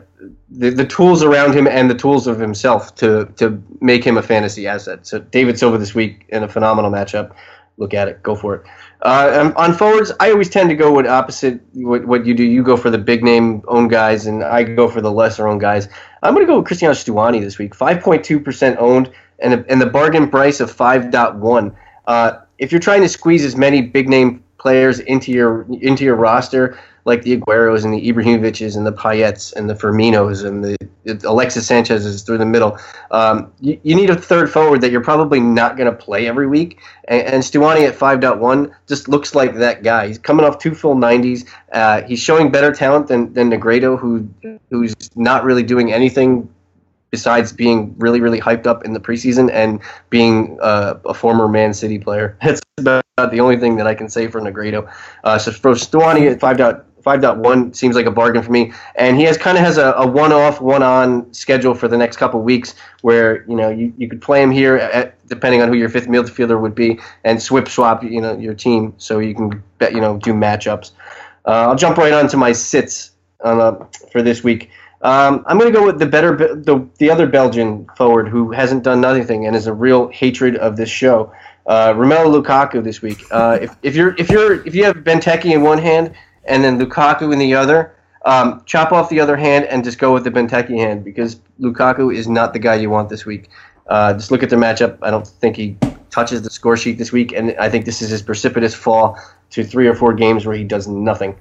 [0.51, 4.23] the, the tools around him and the tools of himself to to make him a
[4.23, 5.07] fantasy asset.
[5.07, 7.35] So David Silva this week in a phenomenal matchup.
[7.77, 8.63] Look at it, go for it.
[9.03, 12.43] Uh, on forwards, I always tend to go with opposite what, what you do.
[12.43, 15.61] You go for the big name owned guys, and I go for the lesser owned
[15.61, 15.89] guys.
[16.23, 19.87] I'm going to go with Cristiano Stuani this week, 5.2% owned, and, a, and the
[19.87, 21.75] bargain price of 5.1.
[22.07, 26.15] Uh, if you're trying to squeeze as many big name players into your into your
[26.15, 30.77] roster, like the Agueros and the Ibrahimoviches and the Payets and the Firminos and the
[31.25, 32.79] Alexis Sanchez is through the middle.
[33.11, 36.47] Um, you, you, need a third forward that you're probably not going to play every
[36.47, 36.81] week.
[37.09, 40.09] And, and Stuani at 5.1 just looks like that guy.
[40.09, 41.47] He's coming off two full 90s.
[41.73, 44.29] Uh, he's showing better talent than, than Negredo, who
[44.71, 46.49] who's not really doing anything
[47.11, 51.73] besides being really, really hyped up in the preseason and being uh, a former Man
[51.73, 52.37] City player.
[52.43, 54.93] That's about the only thing that I can say for Negredo.
[55.23, 56.85] Uh, so for Stuani at 5.
[57.05, 58.73] 5.1 seems like a bargain for me.
[58.95, 62.41] And he has kind of has a, a one-off, one-on schedule for the next couple
[62.41, 65.89] weeks where, you know, you, you could play him here at, depending on who your
[65.89, 69.93] fifth midfielder would be and swip swap, you know, your team so you can, bet,
[69.93, 70.93] you know, do matchups.
[71.47, 73.13] Uh, I'll jump right on to my sits
[73.43, 73.75] uh,
[74.11, 74.71] for this week.
[75.03, 78.85] Um, I'm going to go with the better, the, the other Belgian forward who hasn't
[78.85, 81.31] done nothing and is a real hatred of this show.
[81.67, 83.25] Uh, Romelu Lukaku this week.
[83.31, 86.15] Uh, if, if you're if you're if you have Benteke in one hand
[86.47, 87.95] and then Lukaku in the other.
[88.25, 92.15] Um, chop off the other hand and just go with the Benteke hand because Lukaku
[92.15, 93.51] is not the guy you want this week.
[93.87, 94.97] Uh, just look at the matchup.
[95.03, 95.77] I don't think he
[96.11, 99.19] touches the score sheet this week, and I think this is his precipitous fall
[99.51, 101.37] to three or four games where he does nothing.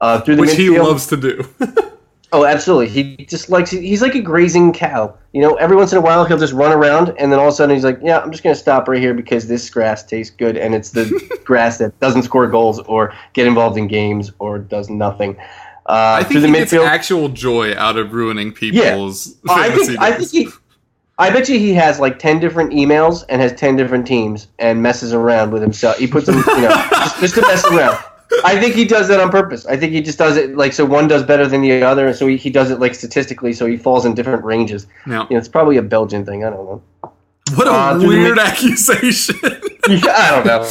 [0.00, 1.48] Uh, through the Which midfield, he loves to do.
[2.36, 2.88] oh, absolutely.
[2.88, 3.70] He just likes.
[3.70, 5.16] He's like a grazing cow.
[5.32, 7.52] You know, every once in a while he'll just run around, and then all of
[7.52, 10.04] a sudden he's like, "Yeah, I'm just going to stop right here because this grass
[10.04, 14.32] tastes good, and it's the grass that doesn't score goals or get involved in games
[14.38, 15.36] or does nothing."
[15.86, 19.36] Uh, I think he midfield, gets actual joy out of ruining people's.
[19.46, 19.98] Yeah, I think.
[20.00, 20.48] I think he.
[21.18, 24.82] I bet you he has like ten different emails and has ten different teams and
[24.82, 25.96] messes around with himself.
[25.96, 27.98] He puts them, you know, just, just to mess around.
[28.44, 29.66] I think he does that on purpose.
[29.66, 32.16] I think he just does it like so one does better than the other, and
[32.16, 34.86] so he, he does it like statistically, so he falls in different ranges.
[35.06, 35.26] Yeah.
[35.28, 36.44] You know, it's probably a Belgian thing.
[36.44, 36.82] I don't know.
[37.54, 39.36] What a uh, weird accusation.
[39.88, 40.68] yeah, I don't know.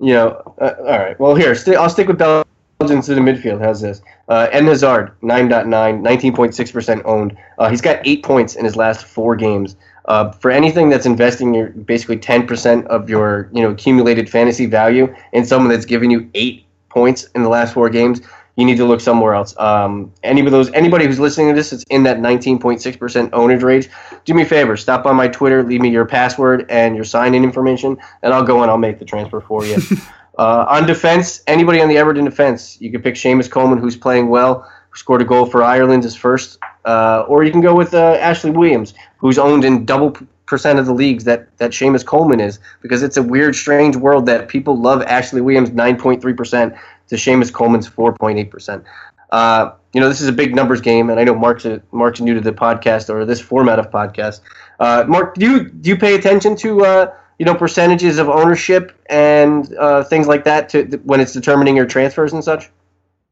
[0.00, 1.18] you know, uh, all right.
[1.20, 3.60] Well, here, i I'll stick with Belgians to the midfield.
[3.60, 4.02] How's this?
[4.28, 5.68] Uh, Eden Hazard, 9.9,
[6.02, 7.36] 19.6% owned.
[7.58, 9.76] Uh, he's got eight points in his last four games.
[10.06, 15.12] Uh, for anything that's investing your basically 10% of your you know accumulated fantasy value
[15.32, 18.20] in someone that's given you eight points in the last four games,
[18.56, 19.56] you need to look somewhere else.
[19.58, 23.88] Um, any of those, anybody who's listening to this that's in that 19.6% ownage range,
[24.24, 27.44] do me a favor, stop on my Twitter, leave me your password and your sign-in
[27.44, 29.76] information, and I'll go and I'll make the transfer for you.
[30.38, 34.28] uh, on defense, anybody on the Everton defense, you can pick Seamus Coleman, who's playing
[34.28, 37.92] well, who scored a goal for Ireland, his first, uh, or you can go with
[37.92, 42.40] uh, Ashley Williams, who's owned in double percent of the leagues that that Seamus Coleman
[42.40, 46.74] is, because it's a weird, strange world that people love Ashley Williams 9.3 percent
[47.08, 48.84] to Seamus Coleman's 4.8 percent.
[49.30, 52.20] Uh, you know, this is a big numbers game, and I know Mark's a, Mark's
[52.20, 54.40] new to the podcast or this format of podcast.
[54.78, 58.92] Uh, Mark, do you do you pay attention to uh, you know percentages of ownership
[59.06, 59.66] and
[60.08, 62.70] things like that to when it's determining your transfers and such?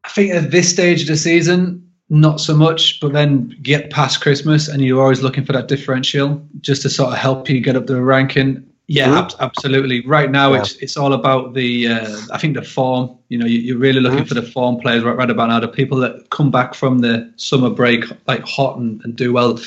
[0.02, 4.20] I think at this stage of the season, not so much, but then get past
[4.20, 7.76] Christmas and you're always looking for that differential just to sort of help you get
[7.76, 8.66] up the ranking.
[8.86, 10.06] Yeah, ab- absolutely.
[10.06, 10.60] Right now, yeah.
[10.60, 11.88] it's it's all about the.
[11.88, 13.16] Uh, I think the form.
[13.30, 14.28] You know, you, are really looking mm-hmm.
[14.28, 15.58] for the form players right, right about now.
[15.58, 19.58] The people that come back from the summer break like hot and, and do well.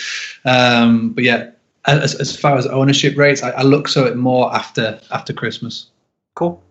[0.46, 1.50] Um, but yeah,
[1.86, 5.88] as, as far as ownership rates, I, I look so it more after after Christmas.
[6.36, 6.62] Cool.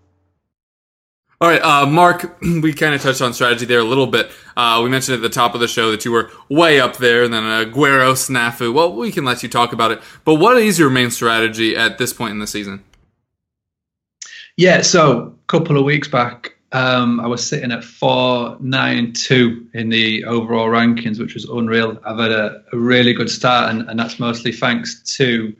[1.39, 4.31] All right, uh, Mark, we kind of touched on strategy there a little bit.
[4.57, 7.25] Uh, we mentioned at the top of the show that you were way up there,
[7.25, 8.73] and then Aguero, Snafu.
[8.73, 10.01] Well, we can let you talk about it.
[10.25, 12.83] But what is your main strategy at this point in the season?
[14.57, 20.25] Yeah, so a couple of weeks back, um, I was sitting at 492 in the
[20.25, 21.99] overall rankings, which was unreal.
[22.03, 25.55] I've had a, a really good start, and, and that's mostly thanks to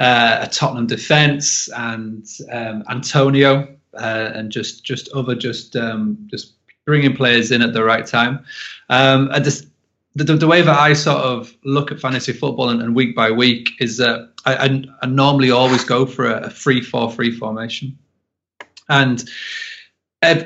[0.00, 6.54] uh, a Tottenham defence and um, Antonio uh, and just just other just um, just
[6.84, 8.44] bringing players in at the right time.
[8.88, 9.66] Um, just,
[10.14, 13.30] the, the, way that I sort of look at fantasy football and, and week by
[13.30, 17.96] week is that I, I, I, normally always go for a, a three-four-three formation,
[18.88, 19.24] and
[20.22, 20.42] uh,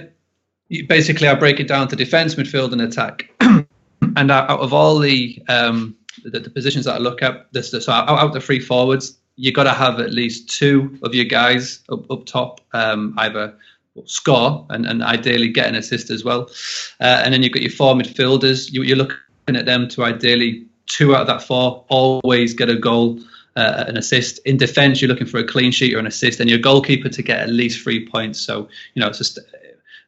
[0.89, 3.31] basically I break it down to defense, midfield, and attack.
[3.41, 7.71] and out, out, of all the, um, the, the positions that I look at, this,
[7.71, 11.27] so out, out the three forwards, you got to have at least two of your
[11.27, 13.55] guys up, up top, um, either
[14.05, 16.51] score and, and ideally get an assist as well.
[17.01, 18.73] Uh, and then you've got your four midfielders.
[18.73, 19.17] You, you're looking
[19.49, 23.21] at them to ideally two out of that four always get a goal,
[23.57, 24.39] uh, an assist.
[24.45, 27.23] In defence, you're looking for a clean sheet or an assist, and your goalkeeper to
[27.23, 28.41] get at least three points.
[28.41, 29.39] So you know, it's just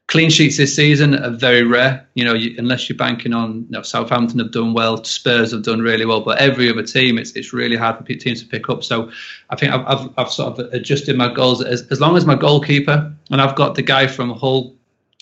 [0.09, 2.07] clean sheets this season are very rare.
[2.14, 5.62] You know, you, unless you're banking on you know, Southampton have done well, Spurs have
[5.62, 8.68] done really well, but every other team, it's it's really hard for teams to pick
[8.68, 8.83] up.
[8.83, 9.11] So
[9.51, 12.35] I think I've I've, I've sort of adjusted my goals as as long as my
[12.35, 14.75] goalkeeper and I've got the guy from Hull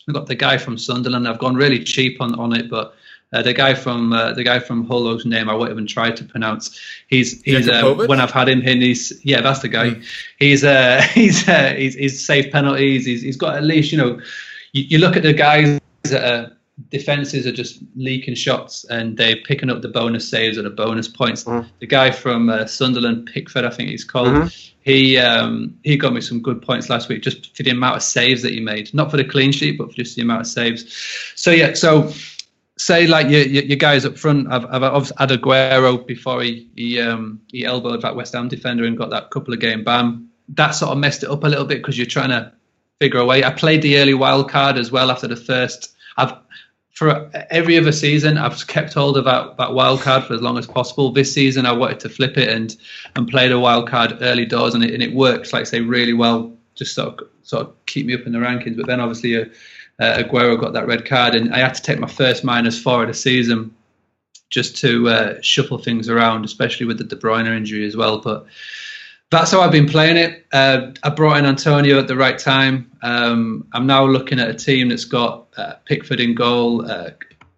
[0.09, 1.27] I've got the guy from Sunderland.
[1.27, 2.95] I've gone really cheap on, on it, but
[3.33, 6.13] uh, the guy from uh, the guy from Hull, whose name I won't even try
[6.13, 6.79] to pronounce.
[7.09, 8.81] He's he's uh, when I've had him in.
[8.81, 9.91] He's yeah, that's the guy.
[9.91, 10.05] Mm.
[10.39, 13.05] He's uh he's uh, he's, he's saved penalties.
[13.05, 14.21] He's he's got at least you know.
[14.73, 16.57] You, you look at the guys that are
[16.91, 21.09] defenses are just leaking shots and they're picking up the bonus saves or the bonus
[21.09, 21.45] points.
[21.45, 21.69] Mm-hmm.
[21.81, 24.29] The guy from uh, Sunderland, Pickford, I think he's called.
[24.29, 24.73] Mm-hmm.
[24.83, 28.03] He um, he got me some good points last week just for the amount of
[28.03, 30.47] saves that he made, not for the clean sheet, but for just the amount of
[30.47, 31.33] saves.
[31.35, 32.13] So yeah, so
[32.79, 34.53] say like your, your, your guys up front.
[34.53, 38.97] I've, I've had Aguero before he he um, he elbowed that West Ham defender and
[38.97, 40.29] got that couple of game ban.
[40.51, 42.53] That sort of messed it up a little bit because you're trying to
[43.01, 43.45] figure a way.
[43.45, 45.95] I played the early wild card as well after the first.
[46.17, 46.35] I've
[46.97, 50.57] for every other season, I've kept hold of that, that wild card for as long
[50.57, 51.13] as possible.
[51.13, 52.75] This season, I wanted to flip it and
[53.17, 56.15] and play the wild card early doors, and it, and it works, like say, really
[56.15, 56.57] well.
[56.75, 58.79] Just sort of sort of keep me up in the rankings.
[58.79, 59.45] But then obviously, uh,
[60.01, 63.03] uh, Aguero got that red card, and I had to take my first minus four
[63.03, 63.75] of the season
[64.49, 68.21] just to uh, shuffle things around, especially with the De Bruyne injury as well.
[68.21, 68.47] But
[69.31, 70.47] that's how I've been playing it.
[70.53, 72.91] Uh, I brought in Antonio at the right time.
[73.03, 76.89] Um, I'm now looking at a team that's got uh, Pickford in goal.
[76.89, 77.11] Uh,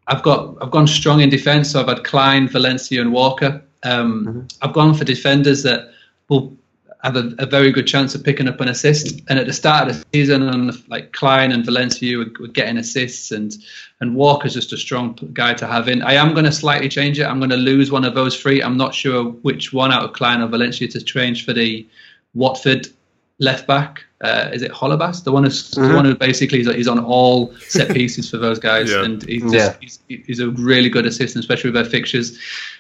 [0.07, 3.63] I've got I've gone strong in defence, so I've had Clyne, Valencia, and Walker.
[3.83, 4.41] Um, mm-hmm.
[4.63, 5.93] I've gone for defenders that
[6.29, 6.57] will
[7.05, 9.21] have a, a, very good chance of picking up an assist.
[9.29, 13.31] And at the start of the season, like Clyne and Valencia were, were, getting assists,
[13.31, 13.55] and
[14.01, 16.03] and Walker's just a strong guy to have in.
[16.03, 17.25] I am going to slightly change it.
[17.25, 18.63] I'm going to lose one of those three.
[18.63, 21.87] I'm not sure which one out of Clyne or Valencia to change for the
[22.35, 22.89] Watford
[23.39, 24.05] left back.
[24.21, 25.23] Uh, is it Holebas?
[25.23, 25.89] The one who's mm-hmm.
[25.89, 29.05] the one who basically is, he's on all set pieces for those guys, yeah.
[29.05, 29.77] and he's, just, yeah.
[29.81, 32.39] he's, he's a really good assistant, especially with their fixtures.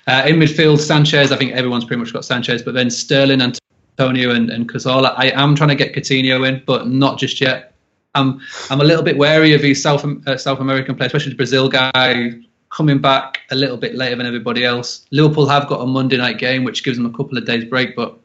[0.09, 1.31] Uh, in midfield, Sanchez.
[1.31, 3.57] I think everyone's pretty much got Sanchez, but then Sterling and
[3.99, 5.13] Antonio and, and Cazorla.
[5.17, 7.75] I am trying to get Coutinho in, but not just yet.
[8.15, 11.37] I'm I'm a little bit wary of these South uh, South American players, especially the
[11.37, 12.33] Brazil guy
[12.71, 15.07] coming back a little bit later than everybody else.
[15.11, 17.97] Liverpool have got a Monday night game, which gives them a couple of days break,
[17.97, 18.19] but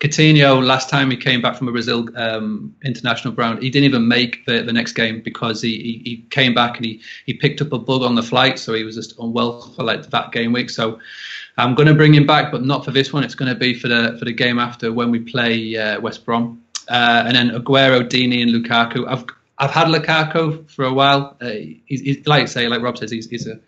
[0.00, 4.08] Coutinho, last time he came back from a Brazil um, international ground, he didn't even
[4.08, 7.62] make the, the next game because he, he, he, came back and he, he picked
[7.62, 10.52] up a bug on the flight, so he was just unwell for like that game
[10.52, 10.68] week.
[10.68, 10.98] So
[11.58, 13.24] I'm going to bring him back, but not for this one.
[13.24, 16.24] It's going to be for the for the game after when we play uh, West
[16.24, 19.08] Brom, uh, and then Aguero, Deeney, and Lukaku.
[19.08, 19.24] I've
[19.58, 21.36] I've had Lukaku for a while.
[21.40, 21.50] Uh,
[21.86, 23.58] he's, he's, like say, like Rob says, he's, he's a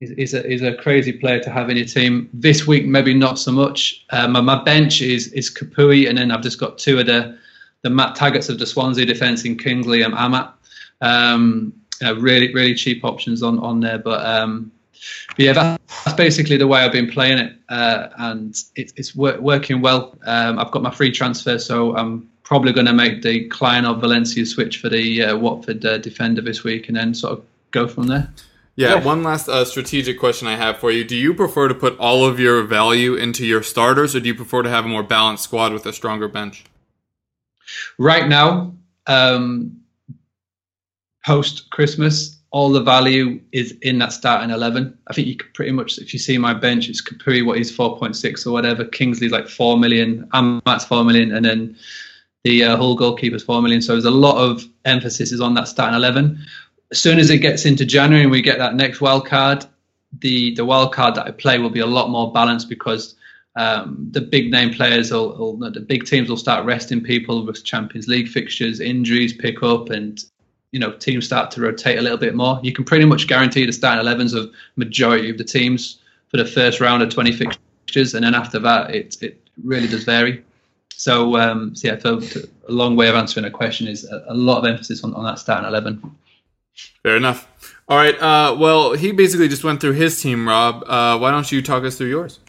[0.00, 2.30] he's, a he's a crazy player to have in your team.
[2.32, 4.04] This week, maybe not so much.
[4.10, 7.38] Uh, my, my bench is is Capoue, and then I've just got two of the
[7.82, 10.54] the Matt Targetts of the Swansea defence in Kingsley and Amat.
[11.02, 14.72] Um, really really cheap options on on there, but um,
[15.28, 19.40] but yeah, that's basically the way I've been playing it, uh, and it, it's wor-
[19.40, 20.16] working well.
[20.24, 24.00] Um, I've got my free transfer, so I'm probably going to make the Clyne of
[24.00, 27.88] Valencia switch for the uh, Watford uh, defender this week, and then sort of go
[27.88, 28.30] from there.
[28.76, 29.04] Yeah, yeah.
[29.04, 32.24] one last uh, strategic question I have for you: Do you prefer to put all
[32.24, 35.44] of your value into your starters, or do you prefer to have a more balanced
[35.44, 36.64] squad with a stronger bench?
[37.98, 38.74] Right now,
[39.06, 39.80] um,
[41.24, 44.96] post Christmas, all the value is in that starting 11.
[45.08, 47.76] I think you could pretty much, if you see my bench, it's Capoue, what he's
[47.76, 48.84] 4.6 or whatever.
[48.84, 50.28] Kingsley's like 4 million.
[50.32, 51.34] Amat's 4 million.
[51.34, 51.76] And then
[52.44, 53.82] the uh, Hull goalkeeper's 4 million.
[53.82, 56.46] So there's a lot of emphasis is on that starting 11.
[56.92, 59.66] As soon as it gets into January and we get that next wild card,
[60.20, 63.16] the, the wild card that I play will be a lot more balanced because
[63.56, 67.64] um, the big name players will, will, the big teams will start resting people with
[67.64, 70.24] Champions League fixtures, injuries pick up, and
[70.74, 73.64] you know teams start to rotate a little bit more, you can pretty much guarantee
[73.64, 78.14] the starting 11s of majority of the teams for the first round of 20 fixtures,
[78.14, 80.44] and then after that, it it really does vary.
[80.96, 82.20] So, um, so yeah, so
[82.68, 85.24] a long way of answering a question is a, a lot of emphasis on, on
[85.24, 86.16] that starting 11.
[87.02, 87.48] Fair enough.
[87.88, 88.20] All right.
[88.20, 90.84] Uh, well, he basically just went through his team, Rob.
[90.86, 92.40] Uh, why don't you talk us through yours?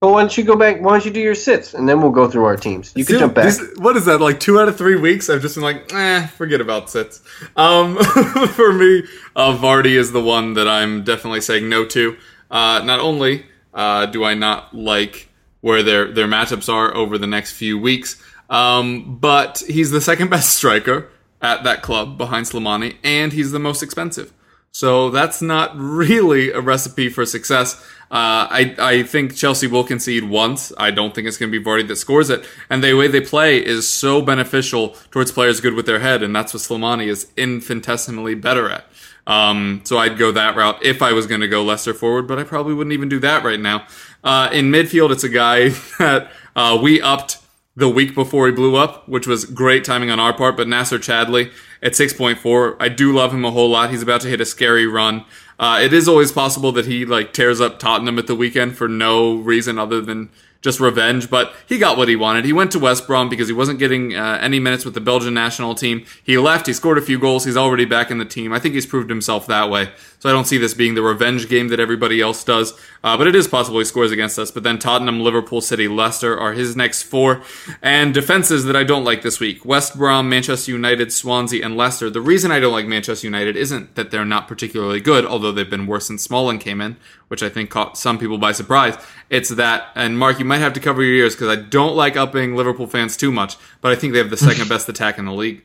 [0.00, 0.80] Well, why don't you go back?
[0.80, 2.90] Why don't you do your sits, and then we'll go through our teams.
[2.96, 3.44] You can jump back.
[3.44, 4.18] This, what is that?
[4.18, 5.28] Like two out of three weeks?
[5.28, 7.20] I've just been like, eh, forget about sits.
[7.54, 7.98] Um,
[8.54, 9.04] for me,
[9.36, 12.16] uh, Vardy is the one that I'm definitely saying no to.
[12.50, 15.28] Uh, not only uh, do I not like
[15.60, 20.30] where their their matchups are over the next few weeks, um, but he's the second
[20.30, 21.10] best striker
[21.42, 24.32] at that club behind Slimani, and he's the most expensive.
[24.72, 27.74] So that's not really a recipe for success.
[28.10, 30.72] Uh, I I think Chelsea will concede once.
[30.78, 32.44] I don't think it's going to be Vardy that scores it.
[32.68, 36.34] And the way they play is so beneficial towards players good with their head, and
[36.34, 38.86] that's what Slimani is infinitesimally better at.
[39.26, 42.38] Um, so I'd go that route if I was going to go Leicester forward, but
[42.38, 43.86] I probably wouldn't even do that right now.
[44.24, 45.68] Uh, in midfield, it's a guy
[45.98, 47.38] that uh, we upped
[47.80, 50.56] the week before he blew up, which was great timing on our part.
[50.56, 51.52] But Nacer Chadli
[51.82, 53.90] at 6.4, I do love him a whole lot.
[53.90, 55.24] He's about to hit a scary run.
[55.58, 58.88] Uh, it is always possible that he like tears up Tottenham at the weekend for
[58.88, 60.30] no reason other than
[60.62, 62.44] just revenge, but he got what he wanted.
[62.44, 65.32] He went to West Brom because he wasn't getting uh, any minutes with the Belgian
[65.32, 66.04] national team.
[66.22, 68.52] He left, he scored a few goals, he's already back in the team.
[68.52, 69.90] I think he's proved himself that way.
[70.20, 72.74] So I don't see this being the revenge game that everybody else does.
[73.02, 74.50] Uh, but it is possible he scores against us.
[74.50, 77.42] But then Tottenham, Liverpool City, Leicester are his next four.
[77.80, 82.10] And defenses that I don't like this week West Brom, Manchester United, Swansea, and Leicester.
[82.10, 85.68] The reason I don't like Manchester United isn't that they're not particularly good, although they've
[85.68, 86.98] been worse since Smalling came in,
[87.28, 88.98] which I think caught some people by surprise.
[89.30, 92.18] It's that, and Mark, you might have to cover your ears because I don't like
[92.18, 95.24] upping Liverpool fans too much, but I think they have the second best attack in
[95.24, 95.64] the league.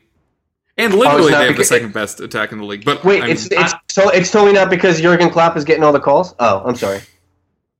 [0.78, 2.84] And literally, not they have the second best attack in the league.
[2.84, 5.92] But Wait, I'm- it's it's so it's totally not because Jurgen Klopp is getting all
[5.92, 6.34] the calls.
[6.38, 7.00] Oh, I'm sorry.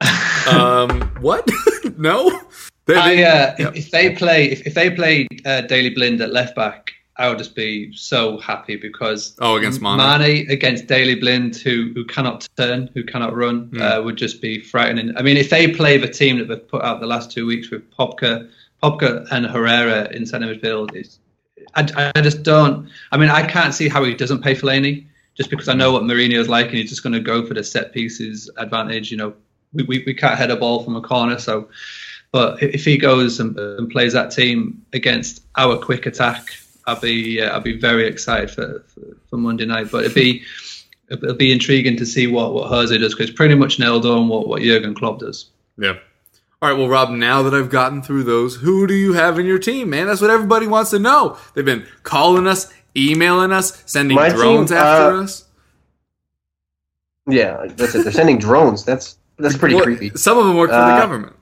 [0.50, 1.48] um, what?
[1.98, 2.40] no.
[2.86, 3.68] They, I, uh, yeah.
[3.70, 7.28] if, if they play, if, if they play uh, Daley Blind at left back, I
[7.28, 9.96] would just be so happy because Oh, against Mane.
[9.98, 13.82] Mane against Daley Blind, who who cannot turn, who cannot run, Hmm.
[13.82, 15.16] uh, would just be frightening.
[15.16, 17.70] I mean, if they play the team that they've put out the last two weeks
[17.70, 18.48] with Pogba,
[18.82, 21.18] Pogba and Herrera in centre midfield, it's,
[21.74, 22.88] I, I just don't.
[23.12, 26.02] I mean, I can't see how he doesn't pay Fellaini just because I know what
[26.02, 29.10] Mourinho is like and he's just going to go for the set pieces advantage.
[29.10, 29.34] You know,
[29.72, 31.68] we, we, we can't head a ball from a corner, so.
[32.32, 36.48] But if he goes and, and plays that team against our quick attack,
[36.86, 39.90] I'll be uh, I'll be very excited for, for, for Monday night.
[39.90, 40.42] But it'd be
[41.08, 44.28] it'll be intriguing to see what what Jose does because it's pretty much nailed on
[44.28, 45.46] what what Jurgen Klopp does.
[45.78, 45.98] Yeah.
[46.62, 49.44] All right, well, Rob, now that I've gotten through those, who do you have in
[49.44, 50.06] your team, man?
[50.06, 51.36] That's what everybody wants to know.
[51.54, 55.44] They've been calling us, emailing us, sending My drones team, after uh, us.
[57.28, 58.04] Yeah, that's it.
[58.04, 58.84] They're sending drones.
[58.84, 60.10] That's that's pretty Well, creepy.
[60.16, 61.36] Some of them work for the Uh, government.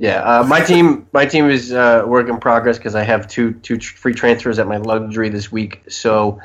[0.00, 3.52] Yeah, uh, my team my team is uh, work in progress because I have two
[3.54, 5.82] two tr- free transfers at my luxury this week.
[5.88, 6.40] So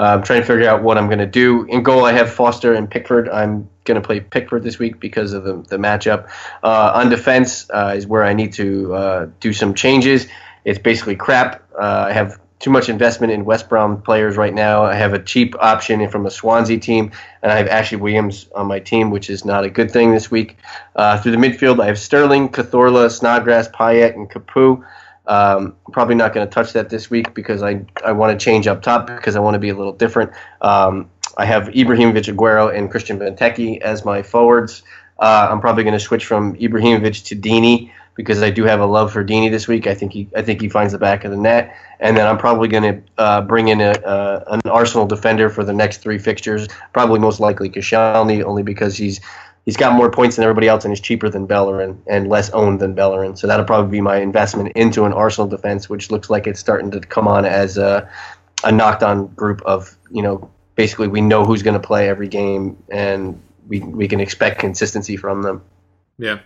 [0.00, 1.64] uh, I'm trying to figure out what I'm going to do.
[1.64, 3.28] In goal, I have Foster and Pickford.
[3.28, 6.30] I'm going to play Pickford this week because of the, the matchup.
[6.62, 10.26] Uh, on defense uh, is where I need to uh, do some changes.
[10.64, 11.62] It's basically crap.
[11.78, 14.84] Uh, I have too much investment in West Brom players right now.
[14.84, 18.68] I have a cheap option from a Swansea team, and I have Ashley Williams on
[18.68, 20.56] my team, which is not a good thing this week.
[20.96, 24.82] Through the midfield, I have Sterling, Cazorla, Snodgrass, Payet, and Capoue.
[25.26, 28.66] Um, probably not going to touch that this week because I, I want to change
[28.66, 30.32] up top because I want to be a little different.
[30.60, 34.82] Um, I have Ibrahimovic, Aguero, and Christian Benteke as my forwards.
[35.18, 38.86] Uh, I'm probably going to switch from Ibrahimovic to Deeney because I do have a
[38.86, 39.86] love for Deeney this week.
[39.86, 42.38] I think he I think he finds the back of the net, and then I'm
[42.38, 46.68] probably going to uh, bring in a, an Arsenal defender for the next three fixtures.
[46.92, 49.20] Probably most likely Koscielny, only because he's
[49.70, 52.80] he's got more points than everybody else and is cheaper than Bellerin and less owned
[52.80, 53.36] than Bellerin.
[53.36, 56.90] So that'll probably be my investment into an Arsenal defense, which looks like it's starting
[56.90, 58.10] to come on as a,
[58.64, 62.26] a knocked on group of you know basically we know who's going to play every
[62.26, 65.62] game and we we can expect consistency from them.
[66.18, 66.40] Yeah.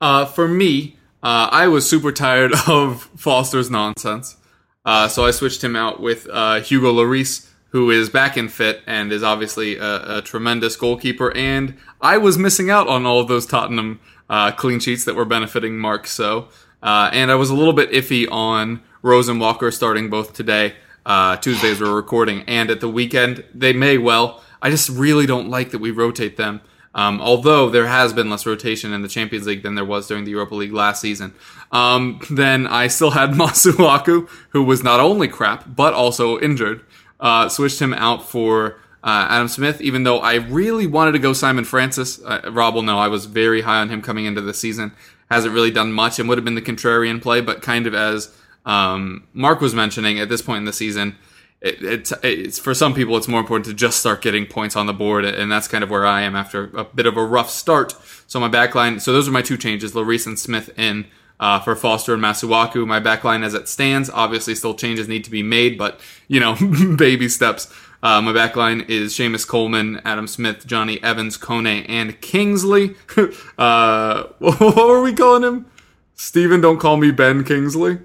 [0.00, 4.36] Uh, for me, uh, I was super tired of Foster's nonsense.
[4.84, 8.82] Uh, so I switched him out with uh, Hugo Lloris, who is back in fit
[8.86, 11.34] and is obviously a, a tremendous goalkeeper.
[11.34, 13.98] And I was missing out on all of those Tottenham
[14.28, 16.06] uh, clean sheets that were benefiting Mark.
[16.06, 16.48] So,
[16.82, 20.74] uh, and I was a little bit iffy on Rose and Walker starting both today.
[21.04, 24.42] Uh, Tuesdays we're recording, and at the weekend they may well.
[24.60, 26.60] I just really don't like that we rotate them.
[26.94, 30.24] Um, although there has been less rotation in the Champions League than there was during
[30.24, 31.32] the Europa League last season.
[31.72, 36.84] Um, then I still had Masuaku, who was not only crap, but also injured.
[37.22, 41.32] Uh, switched him out for uh, Adam Smith, even though I really wanted to go
[41.32, 42.20] Simon Francis.
[42.20, 44.90] Uh, Rob will know I was very high on him coming into the season.
[45.30, 48.36] Hasn't really done much and would have been the contrarian play, but kind of as
[48.66, 51.16] um, Mark was mentioning at this point in the season,
[51.60, 54.86] it, it's, it's for some people it's more important to just start getting points on
[54.86, 57.50] the board, and that's kind of where I am after a bit of a rough
[57.50, 57.94] start.
[58.26, 61.06] So my backline, so those are my two changes: Lloris and Smith in
[61.40, 62.86] uh, for Foster and Masuaku.
[62.86, 66.56] My backline as it stands, obviously still changes need to be made, but you know,
[66.96, 67.72] baby steps.
[68.02, 72.96] Uh, my backline is Seamus Coleman, Adam Smith, Jonny Evans, Kone, and Kingsley.
[73.58, 75.66] uh, what were we calling him?
[76.14, 77.98] Steven, don't call me Ben Kingsley.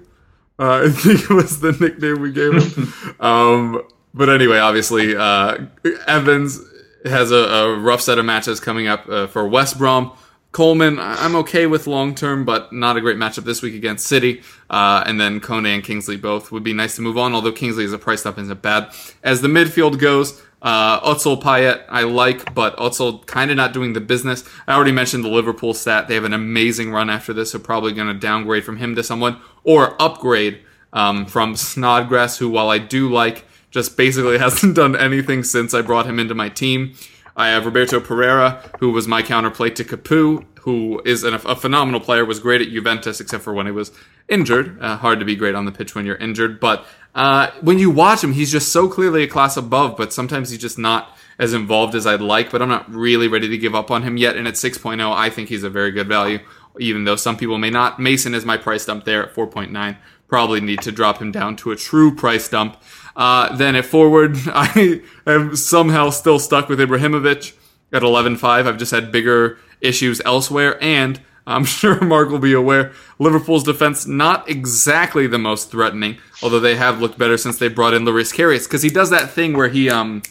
[0.58, 3.14] Uh, I think it was the nickname we gave him.
[3.20, 3.82] um,
[4.14, 5.66] but anyway, obviously, uh,
[6.06, 6.60] Evans
[7.04, 10.12] has a, a, rough set of matches coming up uh, for West Brom.
[10.52, 14.42] Coleman, I'm okay with long term, but not a great matchup this week against City.
[14.70, 17.84] Uh, and then Kone and Kingsley both would be nice to move on, although Kingsley
[17.84, 18.90] is a priced up isn't bad.
[19.22, 23.92] As the midfield goes, Uh, Özil Payet, I like, but Özil kind of not doing
[23.92, 24.42] the business.
[24.66, 26.08] I already mentioned the Liverpool stat.
[26.08, 29.04] They have an amazing run after this, so probably going to downgrade from him to
[29.04, 30.58] someone or upgrade
[30.92, 35.82] um, from Snodgrass, who, while I do like, just basically hasn't done anything since I
[35.82, 36.94] brought him into my team.
[37.38, 42.00] I have Roberto Pereyra, who was my counterplay to Capoue, who is an, a phenomenal
[42.00, 43.92] player, was great at Juventus, except for when he was
[44.28, 44.76] injured.
[44.82, 46.84] Uh, hard to be great on the pitch when you're injured, but
[47.14, 50.58] uh, when you watch him, he's just so clearly a class above, but sometimes he's
[50.58, 53.92] just not as involved as I'd like, but I'm not really ready to give up
[53.92, 54.36] on him yet.
[54.36, 56.40] And at 6.0, I think he's a very good value,
[56.80, 58.00] even though some people may not.
[58.00, 59.96] Mason is my price dump there at 4.9.
[60.26, 62.76] Probably need to drop him down to a true price dump.
[63.18, 67.52] Uh, then at forward, I am somehow still stuck with Ibrahimovic
[67.92, 68.44] at 11.5.
[68.44, 74.06] I've just had bigger issues elsewhere, and I'm sure Mark will be aware Liverpool's defense
[74.06, 78.32] not exactly the most threatening, although they have looked better since they brought in Loris
[78.32, 80.22] Karius because he does that thing where he um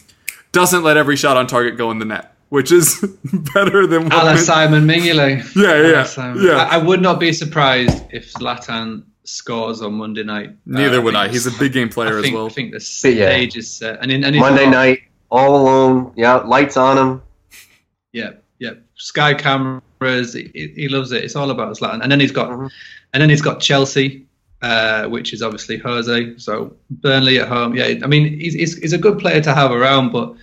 [0.52, 3.00] doesn't let every shot on target go in the net, which is
[3.54, 5.54] better than what Ala Simon Mignolet.
[5.54, 6.56] Yeah, yeah, yeah.
[6.56, 10.56] I, I would not be surprised if Zlatan scores on Monday night.
[10.66, 11.24] Neither Uh, would I.
[11.24, 12.46] think He's a big game player I think, as well.
[12.46, 13.28] I think the But yeah.
[13.30, 13.98] stage is set.
[14.02, 16.12] And, in, and Monday got- night, all alone.
[16.16, 17.22] Yeah, lights on him.
[18.12, 18.70] Yeah, yeah.
[18.96, 20.32] Sky cameras.
[20.32, 21.24] He, he loves it.
[21.24, 22.00] It's all about Zlatan.
[22.02, 22.70] And then he's got, Mhm.
[23.12, 24.26] and then he's got Chelsea,
[24.62, 26.34] uh, which is obviously Jose.
[26.38, 27.74] So Burnley at home.
[27.76, 30.34] Yeah, I mean, he's, he's, he's a good player to have around, but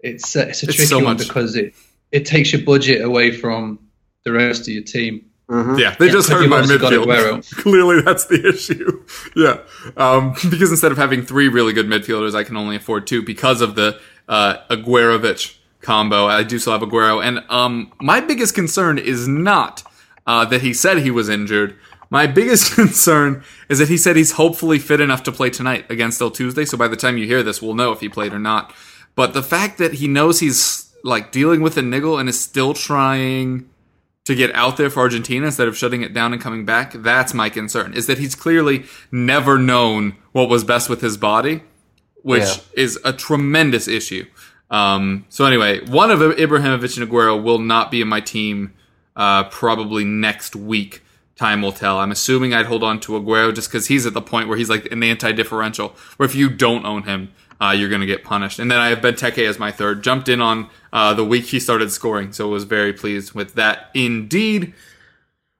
[0.00, 1.74] it's uh, it's a It's tricky so one because it
[2.10, 3.78] it takes your budget away from
[4.24, 5.24] the rest of your team.
[5.52, 7.06] Hmm Yeah, they Yeah, just but hurt my midfield.
[7.06, 7.56] Aguero.
[7.62, 9.04] Clearly, that's the issue.
[9.36, 9.60] Yeah,
[9.96, 13.60] um, because instead of having three really good midfielders, I can only afford two because
[13.60, 13.98] of the
[14.28, 16.26] uh, Aguerovic combo.
[16.26, 19.82] I do still have Aguero, and um, my biggest concern is not
[20.26, 21.76] uh, that he said he was injured.
[22.10, 26.20] My biggest concern is that he said he's hopefully fit enough to play tonight against
[26.20, 26.64] El Tuesday.
[26.64, 28.74] So by the time you hear this, we'll know if he played or not.
[29.14, 32.74] But the fact that he knows he's like dealing with a niggle and is still
[32.74, 33.68] trying
[34.24, 37.34] to get out there for Argentina instead of shutting it down and coming back, that's
[37.34, 37.92] my concern.
[37.94, 41.62] Is that he's clearly never known what was best with his body,
[42.22, 42.56] which Yeah.
[42.74, 44.24] is a tremendous issue.
[44.70, 48.72] Um, so anyway, one of Ibrahimovic and Aguero will not be in my team
[49.16, 51.02] uh, probably next week.
[51.36, 51.98] Time will tell.
[51.98, 54.70] I'm assuming I'd hold on to Aguero just because he's at the point where he's
[54.70, 57.30] like an anti-differential, where if you don't own him,
[57.62, 58.58] uh, you're going to get punished.
[58.58, 60.02] And then I have Benteke as my third.
[60.02, 63.90] Jumped in on uh, the week he started scoring, so was very pleased with that
[63.94, 64.74] indeed.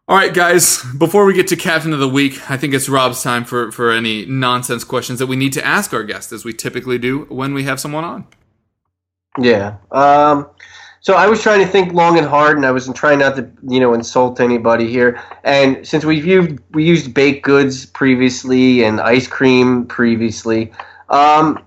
[0.08, 0.82] All right, guys.
[0.98, 3.92] Before we get to captain of the week, I think it's Rob's time for for
[3.92, 7.54] any nonsense questions that we need to ask our guest, as we typically do when
[7.54, 8.26] we have someone on.
[9.38, 9.76] Yeah.
[9.92, 10.50] Um,
[11.00, 13.48] so I was trying to think long and hard, and I was trying not to,
[13.68, 15.22] you know, insult anybody here.
[15.44, 20.72] And since we've used we used baked goods previously and ice cream previously,
[21.08, 21.58] um,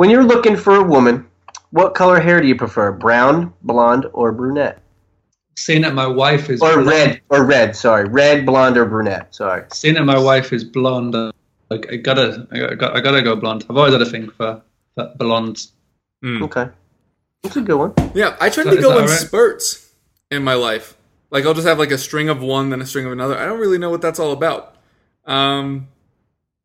[0.00, 1.26] when you're looking for a woman,
[1.72, 2.90] what color hair do you prefer?
[2.90, 4.80] Brown, blonde, or brunette?
[5.58, 7.20] Seeing that my wife is Or blonde- red?
[7.28, 7.76] Or red?
[7.76, 9.34] Sorry, red, blonde, or brunette?
[9.34, 9.64] Sorry.
[9.74, 11.32] Seeing that my wife is blonde, uh,
[11.68, 13.66] like I gotta, I gotta, I gotta go blonde.
[13.68, 14.62] I've always had a thing for,
[14.94, 15.72] for blondes.
[16.22, 16.44] Hmm.
[16.44, 16.66] Okay,
[17.42, 17.92] that's a good one.
[18.14, 19.10] Yeah, I try to that- go in right?
[19.10, 19.92] spurts
[20.30, 20.96] in my life.
[21.30, 23.36] Like I'll just have like a string of one, then a string of another.
[23.38, 24.76] I don't really know what that's all about.
[25.26, 25.88] Um,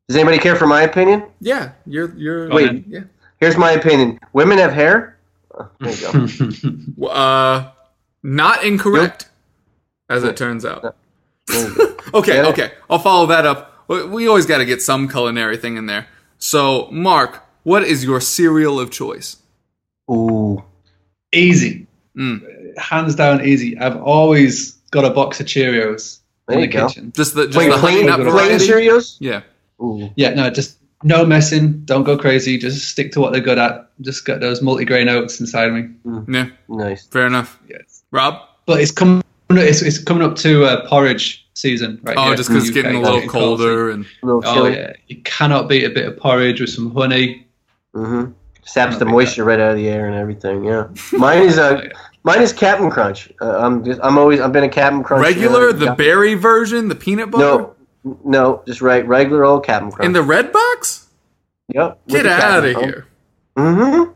[0.08, 1.26] Does anybody care for my opinion?
[1.40, 2.84] yeah, you're you're Wait.
[2.88, 3.00] yeah.
[3.40, 4.18] Here's my opinion.
[4.32, 5.18] Women have hair.
[5.54, 6.28] Oh, there you
[6.98, 7.06] go.
[7.08, 7.70] Uh,
[8.22, 9.28] not incorrect,
[10.08, 10.94] as it turns out.
[11.48, 11.92] There you go.
[12.14, 12.70] Okay, okay.
[12.88, 13.72] I'll follow that up.
[13.88, 16.06] We we always got to get some culinary thing in there.
[16.38, 19.36] So, Mark, what is your cereal of choice?
[20.10, 20.62] Ooh.
[21.32, 22.78] Easy, Mm.
[22.78, 23.76] hands down, easy.
[23.78, 26.86] I've always got a box of Cheerios There in the go.
[26.88, 27.12] kitchen.
[27.14, 28.58] Just the just Wait, the honey plain, nut plain plain.
[28.60, 29.16] Cheerios?
[29.20, 29.42] Yeah.
[29.82, 30.08] Ooh.
[30.16, 31.80] Yeah, no, just no messing.
[31.84, 32.58] Don't go crazy.
[32.58, 33.90] Just stick to what they're good at.
[34.00, 35.88] Just get those multi-grain oats inside me.
[36.28, 36.48] Yeah.
[36.68, 37.06] Nice.
[37.06, 37.58] Fair enough.
[37.68, 38.34] Yes, Rob.
[38.66, 39.22] but it's coming.
[39.50, 42.96] It's, it's coming up to uh, porridge season right Oh, here just because it's getting
[42.96, 43.04] a UK.
[43.04, 43.58] little Getting cold.
[43.60, 46.92] colder and A little Oh yeah, you cannot beat a bit of porridge with some
[46.94, 47.46] honey.
[47.94, 48.32] Mm-hmm.
[48.64, 50.64] Saps the big moisture right out of the air and everything.
[50.64, 50.88] Yeah.
[51.12, 51.88] Mine is Oh, a yeah.
[52.24, 53.30] mine is Captain Crunch.
[53.40, 55.22] Uh, I'm just I'm always I've been a Captain Crunch.
[55.22, 55.94] regular, uh, the guy.
[55.94, 57.75] berry version, the peanut butter, No,
[58.24, 60.06] no, just right regular old Captain Crunch.
[60.06, 61.08] in the red box.
[61.68, 61.98] yep.
[62.08, 63.06] Get out of here.
[63.56, 64.12] Mm-hmm.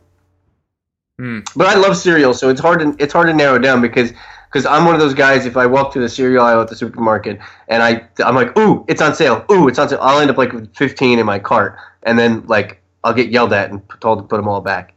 [1.18, 1.40] Hmm.
[1.56, 4.12] But I love cereal, so it's hard to it's hard to narrow down because
[4.50, 5.46] because I'm one of those guys.
[5.46, 7.38] If I walk to the cereal aisle at the supermarket
[7.68, 9.44] and I I'm like, ooh, it's on sale.
[9.50, 9.98] Ooh, it's on sale.
[10.00, 13.52] I'll end up like with 15 in my cart, and then like I'll get yelled
[13.52, 14.94] at and told to put them all back.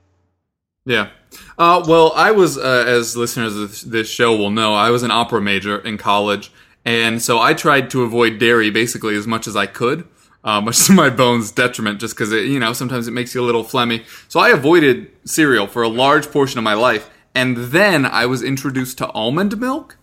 [0.85, 1.09] Yeah.
[1.57, 5.11] Uh, well, I was, uh, as listeners of this show will know, I was an
[5.11, 6.51] opera major in college,
[6.86, 10.07] and so I tried to avoid dairy basically as much as I could.
[10.43, 13.41] uh, much to my bones' detriment, just because it, you know, sometimes it makes you
[13.41, 14.03] a little phlegmy.
[14.27, 18.43] So I avoided cereal for a large portion of my life, and then I was
[18.43, 19.97] introduced to almond milk,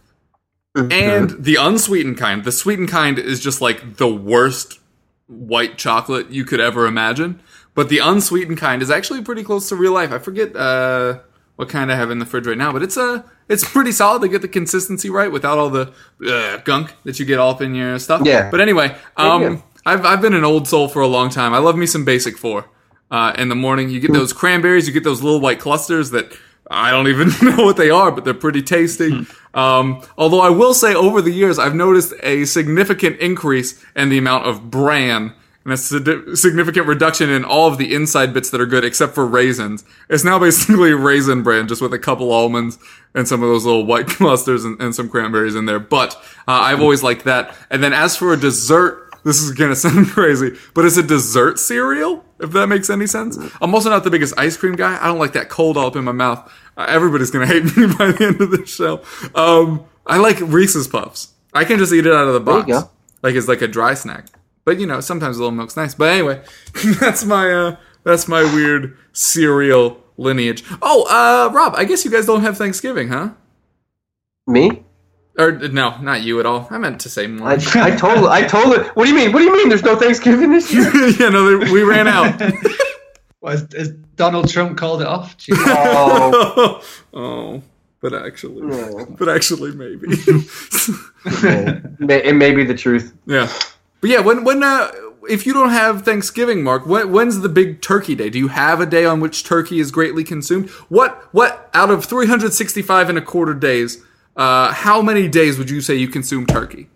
[0.91, 2.45] and the unsweetened kind.
[2.45, 4.79] The sweetened kind is just like the worst
[5.27, 7.41] white chocolate you could ever imagine.
[7.75, 10.11] But the unsweetened kind is actually pretty close to real life.
[10.11, 11.21] I forget uh,
[11.61, 14.23] what kind I have in the fridge right now, but it's a it's pretty solid.
[14.23, 15.93] to get the consistency right without all the
[16.27, 18.23] uh, gunk that you get all up in your stuff.
[18.25, 18.51] Yeah.
[18.51, 19.57] But anyway, um, Yeah.
[19.85, 21.53] I've I've been an old soul for a long time.
[21.53, 22.65] I love me some Basic Four.
[23.11, 24.87] Uh, in the morning, you get those cranberries.
[24.87, 26.33] You get those little white clusters that
[26.71, 29.27] I don't even know what they are, but they're pretty tasty.
[29.53, 34.17] Um, although I will say, over the years, I've noticed a significant increase in the
[34.17, 35.35] amount of bran
[35.65, 39.27] and a significant reduction in all of the inside bits that are good, except for
[39.27, 39.85] raisins.
[40.09, 42.79] It's now basically raisin bran, just with a couple almonds
[43.15, 45.79] and some of those little white clusters and, and some cranberries in there.
[45.79, 46.15] But
[46.49, 47.55] uh, I've always liked that.
[47.71, 51.59] And then as for a dessert, this is gonna sound crazy, but it's a dessert
[51.59, 53.37] cereal, if that makes any sense.
[53.61, 54.99] I'm also not the biggest ice cream guy.
[54.99, 56.51] I don't like that cold all up in my mouth.
[56.77, 59.03] Uh, everybody's gonna hate me by the end of the show.
[59.35, 61.35] Um, I like Reese's Puffs.
[61.53, 62.91] I can just eat it out of the There you box, go.
[63.23, 64.25] like it's like a dry snack.
[64.71, 65.97] But you know, sometimes a little milk's nice.
[65.97, 66.43] But anyway,
[67.01, 70.63] that's my uh, that's my weird cereal lineage.
[70.81, 73.31] Oh, uh, Rob, I guess you guys don't have Thanksgiving, huh?
[74.47, 74.85] Me?
[75.37, 76.69] Or no, not you at all.
[76.71, 77.49] I meant to say more.
[77.49, 78.85] I, I told I told her.
[78.95, 79.33] What do you mean?
[79.33, 79.69] What do you mean?
[79.71, 80.85] There's no Thanksgiving this year?
[81.19, 82.41] yeah, no, they- we ran out.
[83.43, 85.37] Well, has, has Donald Trump called it off?
[85.39, 85.57] Jeez.
[85.57, 87.63] Oh, oh,
[88.01, 89.07] but actually, No.
[89.19, 90.07] but actually, maybe.
[90.11, 93.15] it may, it may be the truth.
[93.27, 93.51] yeah,
[94.01, 94.91] but yeah, when when uh,
[95.29, 98.31] if you don't have Thanksgiving, Mark, when, when's the big turkey day?
[98.31, 100.71] Do you have a day on which turkey is greatly consumed?
[100.89, 104.03] What what out of three hundred sixty five and a quarter days?
[104.37, 106.89] Uh, how many days would you say you consume turkey?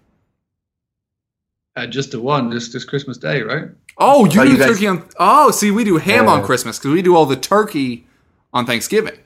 [1.77, 3.65] Uh, just the one, just just Christmas Day, right?
[3.99, 5.09] Oh, you Oh, do you guys- turkey on.
[5.19, 8.07] Oh, see, we do ham on Christmas because we do all the turkey
[8.53, 9.19] on Thanksgiving.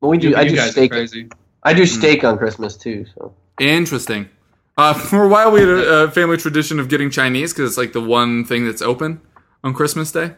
[0.00, 0.30] Well, we do.
[0.30, 0.90] You, I you do guys are steak.
[0.90, 1.28] crazy.
[1.62, 3.06] I do steak on Christmas too.
[3.14, 4.28] So Interesting.
[4.76, 7.78] Uh, for a while, we had a, a family tradition of getting Chinese because it's
[7.78, 9.20] like the one thing that's open
[9.62, 10.34] on Christmas Day.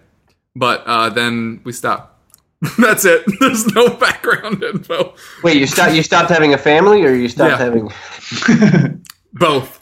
[0.54, 2.12] But uh, then we stopped.
[2.78, 3.22] that's it.
[3.40, 5.14] There's no background info.
[5.42, 5.94] wait, you stopped.
[5.94, 7.58] You stopped having a family, or you stopped Yeah.
[7.58, 9.02] having?
[9.34, 9.80] Both.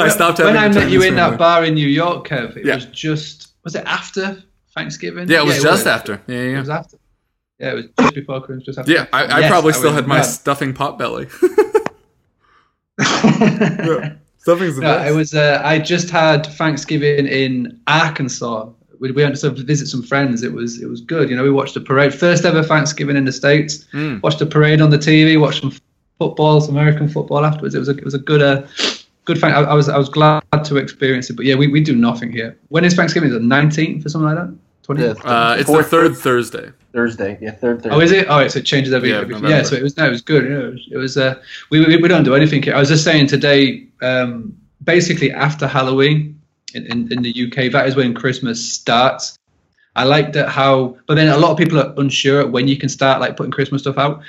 [0.00, 1.30] I stopped having when I met you in family.
[1.30, 2.74] that bar in New York, Kev, it Yeah.
[2.76, 4.42] was just was it after
[4.74, 5.28] Thanksgiving?
[5.28, 6.20] Yeah, it was just after.
[6.26, 6.96] Yeah, yeah, It was after.
[7.60, 8.92] Yeah, it was just before Christmas, just after.
[8.92, 10.22] Yeah, I, I Yes, probably I still had my no.
[10.22, 11.28] stuffing pot belly.
[12.98, 14.14] Yeah.
[14.38, 15.10] Stuffing's No, best.
[15.10, 15.34] it was.
[15.34, 18.68] Uh, I just had Thanksgiving in Arkansas.
[19.00, 20.42] We, we went to sort of visit some friends.
[20.42, 21.28] It was it was good.
[21.30, 22.14] You know, we watched a parade.
[22.14, 23.84] First ever Thanksgiving in the states.
[23.92, 24.22] Mm.
[24.22, 25.40] Watched a parade on the TV.
[25.40, 25.72] Watched some
[26.18, 27.74] football, some American football afterwards.
[27.74, 28.66] It was a it was a good uh,
[29.24, 29.52] good thing.
[29.52, 31.34] I, I was I was glad to experience it.
[31.36, 32.58] But yeah, we, we do nothing here.
[32.68, 33.28] When is Thanksgiving?
[33.30, 34.56] Is it nineteenth or something like that?
[34.88, 35.18] Twentieth.
[35.22, 35.50] Yeah.
[35.50, 36.72] uh, it's the third Thursday.
[36.94, 37.36] Thursday.
[37.42, 37.90] Yeah, third Thursday.
[37.90, 38.26] Oh, is it?
[38.30, 39.62] Oh, right, so it changes every, Yeah, every yeah.
[39.62, 40.44] So it was no, it was good.
[40.44, 41.34] You know, it was, it was uh,
[41.68, 42.62] we, we we don't do anything.
[42.62, 42.74] here.
[42.74, 43.86] I was just saying today.
[44.00, 46.40] Um, basically, after Halloween
[46.72, 49.38] in, in in the UK, that is when Christmas starts.
[49.94, 52.88] I like that how, but then a lot of people are unsure when you can
[52.88, 54.22] start like putting Christmas stuff out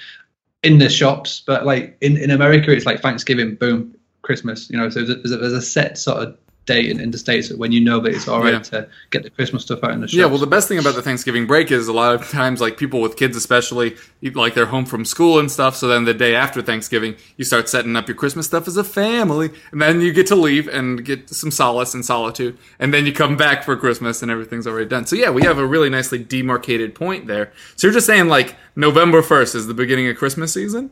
[0.63, 1.41] in the shops.
[1.45, 4.69] But like in, in America, it's like Thanksgiving, boom, Christmas.
[4.69, 6.37] You know, so there's a, there's a set sort of
[6.69, 8.59] date in, in the states when you know that it's all right Yeah.
[8.59, 10.17] to get the Christmas stuff out in the shops.
[10.17, 12.77] Yeah, well, the best thing about the Thanksgiving break is a lot of times, like
[12.77, 15.75] people with kids, especially, like they're home from school and stuff.
[15.75, 18.83] So then the day after Thanksgiving, you start setting up your Christmas stuff as a
[18.83, 23.05] family, and then you get to leave and get some solace and solitude, and then
[23.05, 25.05] you come back for Christmas and everything's already done.
[25.07, 27.51] So yeah, we have a really nicely demarcated point there.
[27.75, 30.91] So you're just saying like November first is the beginning of Christmas season?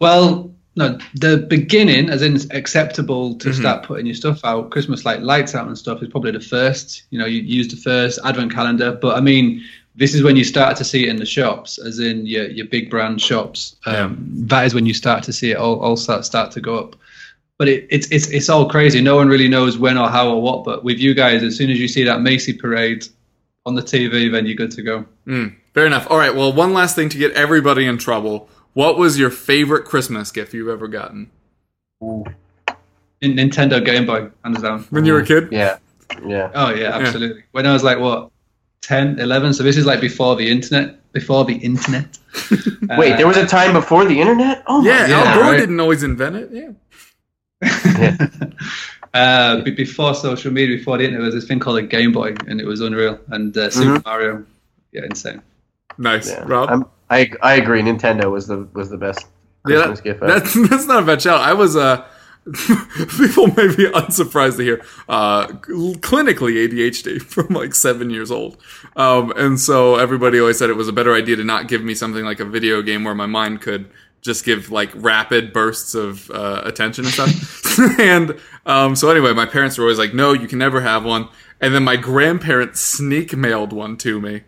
[0.00, 3.60] Well, no, the beginning, as in acceptable to Mm-hmm.
[3.60, 7.02] start putting your stuff out, Christmas like lights out and stuff is probably the first.
[7.10, 9.62] You know, you use the first advent calendar, but I mean,
[9.94, 12.66] this is when you start to see it in the shops, as in your your
[12.66, 13.76] big brand shops.
[13.84, 14.16] Um,
[14.48, 16.96] That is when you start to see it all all start start to go up.
[17.58, 19.02] But it, it's it's it's all crazy.
[19.02, 20.64] No one really knows when or how or what.
[20.64, 23.06] But with you guys, as soon as you see that Macy parade
[23.66, 25.04] on the TV, then you're good to go.
[25.26, 26.06] Mm, fair enough.
[26.10, 26.34] All right.
[26.34, 28.48] Well, one last thing to get everybody in trouble.
[28.74, 31.30] What was your favorite Christmas gift you've ever gotten
[32.00, 34.84] In Nintendo Game Boy, hands down.
[34.90, 35.48] when you were a kid?
[35.52, 35.78] Yeah,
[36.26, 36.50] yeah.
[36.54, 37.44] Oh yeah, absolutely.
[37.52, 38.30] When I was like what
[38.82, 42.18] 10, 11, so this is like before the internet, before the internet.
[42.98, 44.62] Wait, there was a time before the internet.
[44.66, 45.58] Oh my Yeah, Yeah, Al Gore right.
[45.58, 46.50] didn't always invent it.
[46.52, 46.72] Yeah.
[49.14, 52.10] uh, be- before social media, before the internet, there was this thing called a Game
[52.12, 53.20] Boy, and it was unreal.
[53.28, 54.44] And uh, Super Mario,
[54.92, 55.42] yeah, insane.
[55.98, 56.42] Nice, Yeah.
[56.46, 56.70] Rob.
[56.70, 57.82] I'm, I I agree.
[57.82, 59.26] Nintendo was the was the best
[59.68, 60.22] Yeah, Christmas gift.
[60.22, 60.32] ever.
[60.32, 61.40] that's that's not a bad shout.
[61.40, 62.04] I was uh
[63.18, 68.56] people may be unsurprised to hear uh, clinically ADHD from like seven years old,
[68.96, 71.94] um, and so everybody always said it was a better idea to not give me
[71.94, 73.88] something like a video game where my mind could
[74.22, 78.00] just give like rapid bursts of uh, attention and stuff.
[78.00, 78.36] and
[78.66, 81.28] um, so anyway, my parents were always like, "No, you can never have one."
[81.60, 84.42] And then my grandparents sneak mailed one to me.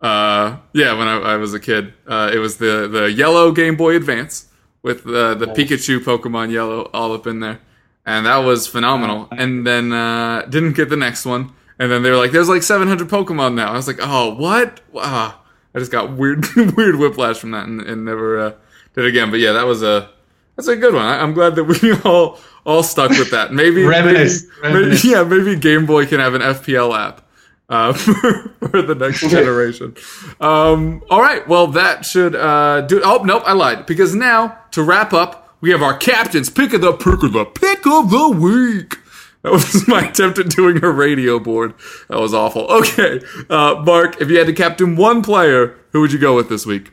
[0.00, 3.76] Uh, yeah, when I, I was a kid, uh, it was the the yellow Game
[3.76, 4.46] Boy Advance
[4.82, 5.56] with uh, the nice.
[5.56, 7.60] Pikachu Pokemon Yellow all up in there,
[8.04, 9.28] and that was phenomenal.
[9.30, 12.62] And then uh, didn't get the next one, and then they were like, "There's like
[12.62, 15.40] 700 Pokemon now." I was like, "Oh, what?" Wow.
[15.76, 18.52] I just got weird weird whiplash from that, and, and never uh,
[18.94, 19.30] did it again.
[19.30, 20.10] But yeah, that was a
[20.56, 21.04] that's a good one.
[21.04, 23.52] I, am glad that we all all stuck with that.
[23.52, 24.28] Maybe, maybe,
[24.62, 27.25] maybe, yeah, maybe Game Boy can have an FPL app
[27.68, 29.96] uh, for, for, the next generation.
[30.40, 33.00] Um, all right, well that should uh, do.
[33.04, 36.80] Oh nope, I lied because now to wrap up, we have our captain's pick of
[36.80, 38.98] the pick of the pick of the week.
[39.42, 41.74] That was my attempt at doing a radio board.
[42.08, 42.62] That was awful.
[42.62, 46.48] Okay, uh, Mark, if you had to captain one player, who would you go with
[46.48, 46.92] this week?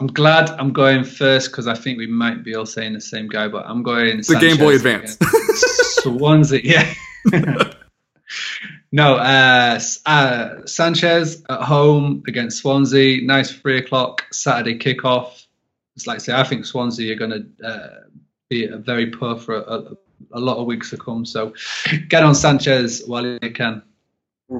[0.00, 3.28] I'm glad I'm going first because I think we might be all saying the same
[3.28, 5.16] guy, but I'm going the Sanchez Game Boy Advance.
[6.00, 7.72] Swansea, yeah.
[8.92, 13.22] No, uh, uh, Sanchez at home against Swansea.
[13.24, 15.46] Nice three o'clock Saturday kickoff.
[15.96, 18.00] It's like I say, I think Swansea are going to uh,
[18.50, 19.96] be very poor for a,
[20.32, 21.24] a, lot of weeks to come.
[21.24, 21.54] So
[22.08, 23.82] get on Sanchez while you can.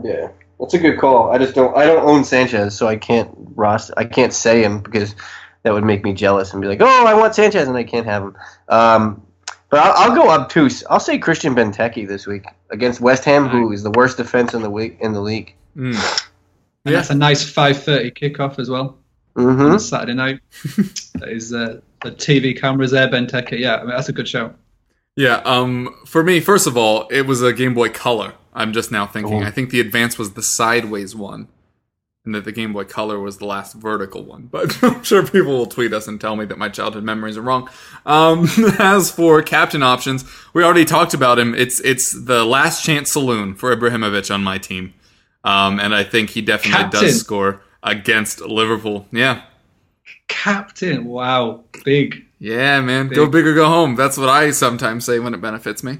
[0.02, 0.28] Yeah.
[0.58, 1.30] That's a good call.
[1.30, 1.76] I just don't.
[1.76, 3.90] I don't own Sanchez, so I can't Ross.
[3.90, 5.14] I can't say him because
[5.62, 8.06] that would make me jealous and be like, "Oh, I want Sanchez," and I can't
[8.06, 8.36] have him.
[8.68, 9.26] Um,
[9.72, 10.84] but I'll, I'll, go obtuse.
[10.90, 14.60] I'll say Christian Benteke this week against West Ham, who is the worst defense in
[14.60, 15.54] the week in the league.
[15.74, 15.94] Mm.
[16.84, 16.98] And yeah.
[16.98, 18.98] that's a nice five thirty kickoff as well.
[19.34, 19.78] Mm-hmm.
[19.78, 20.40] Saturday night.
[21.14, 23.58] that is uh, the TV cameras there, Benteke.
[23.58, 24.52] Yeah, I mean, that's a good show.
[25.16, 25.36] Yeah.
[25.36, 25.96] Um.
[26.04, 28.34] For me, first of all, it was a Game Boy Color.
[28.52, 29.42] I'm just now thinking.
[29.42, 29.46] Oh.
[29.46, 31.48] I think the Advance was the sideways one,
[32.24, 34.46] and that the Game Boy Color was the last vertical one.
[34.46, 37.42] But I'm sure people will tweet us and tell me that my childhood memories are
[37.42, 37.68] wrong.
[38.06, 38.48] Um,
[38.78, 41.54] as for captain options, we already talked about him.
[41.54, 44.94] It's it's the last chance saloon for Ibrahimovic on my team,
[45.44, 47.02] um, and I think he definitely captain.
[47.02, 49.06] does score against Liverpool.
[49.12, 49.42] Yeah,
[50.28, 51.04] captain.
[51.04, 52.26] Wow, big.
[52.38, 53.08] Yeah, man.
[53.08, 53.16] Big.
[53.16, 53.94] Go big or go home.
[53.94, 55.98] That's what I sometimes say when it benefits me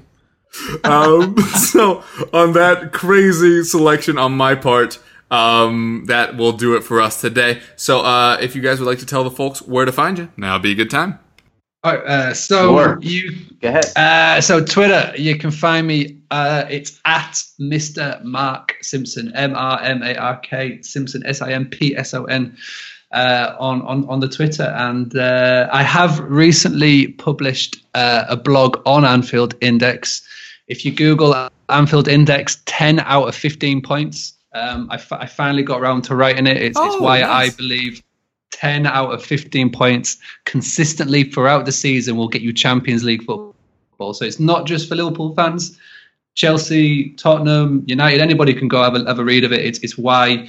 [0.83, 4.99] um, so on that crazy selection on my part,
[5.33, 7.59] um, that will do it for us today.
[7.75, 10.29] So uh, if you guys would like to tell the folks where to find you,
[10.37, 11.19] now be a good time.
[11.83, 12.99] All right, uh, so sure.
[13.01, 13.85] you go ahead.
[13.97, 16.19] Uh, so Twitter, you can find me.
[16.31, 18.23] Uh, it's at Mr.
[18.23, 22.23] Mark Simpson, M R M A R K Simpson, S I M P S O
[22.25, 22.55] N.
[23.11, 28.81] Uh, on, on on the Twitter, and uh, I have recently published uh, a blog
[28.87, 30.27] on Anfield Index
[30.67, 34.33] if you Google Anfield Index, 10 out of 15 points.
[34.53, 36.57] Um, I, f- I finally got around to writing it.
[36.57, 37.53] It's, oh, it's why nice.
[37.53, 38.03] I believe
[38.51, 44.13] 10 out of 15 points consistently throughout the season will get you Champions League football.
[44.13, 45.79] So it's not just for Liverpool fans.
[46.35, 49.65] Chelsea, Tottenham, United, anybody can go have a, have a read of it.
[49.65, 50.47] It's, it's why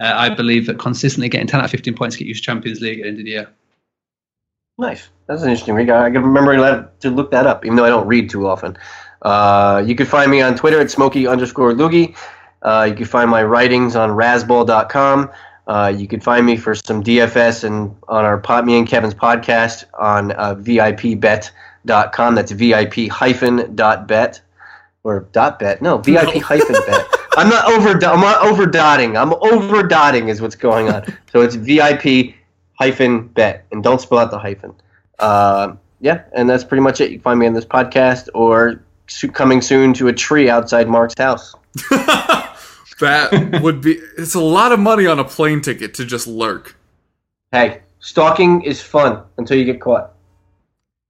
[0.00, 3.00] uh, I believe that consistently getting 10 out of 15 points get you Champions League
[3.00, 3.48] at the end of the year.
[4.78, 5.08] Nice.
[5.26, 5.90] That's an interesting read.
[5.90, 8.78] I can remember to look that up, even though I don't read too often.
[9.22, 12.16] Uh, you can find me on Twitter at Smokey underscore Loogy.
[12.62, 15.30] Uh, you can find my writings on Razzball.com.
[15.66, 19.14] Uh, you can find me for some DFS and on our pot, me and Kevin's
[19.14, 22.34] podcast on uh, VIPBet.com.
[22.34, 24.40] That's VIP hyphen dot bet
[25.04, 25.82] or dot bet.
[25.82, 26.40] No, VIP no.
[26.40, 27.06] hyphen bet.
[27.36, 27.90] I'm not over.
[27.90, 29.16] I'm not over dotting.
[29.16, 31.04] I'm over dotting is what's going on.
[31.32, 32.34] So it's VIP
[32.72, 34.74] hyphen bet, and don't spell out the hyphen.
[35.18, 37.10] Uh, yeah, and that's pretty much it.
[37.10, 38.82] You can find me on this podcast or
[39.32, 41.54] coming soon to a tree outside Mark's house.
[43.00, 43.98] that would be.
[44.16, 46.76] It's a lot of money on a plane ticket to just lurk.
[47.52, 50.12] Hey, stalking is fun until you get caught.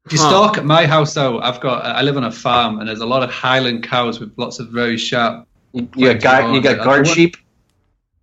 [0.07, 0.29] If you huh.
[0.29, 1.85] stalk at my house, though, I've got.
[1.85, 4.69] I live on a farm, and there's a lot of Highland cows with lots of
[4.69, 5.47] very sharp.
[5.73, 7.37] You, you got guard, you got guard sheep.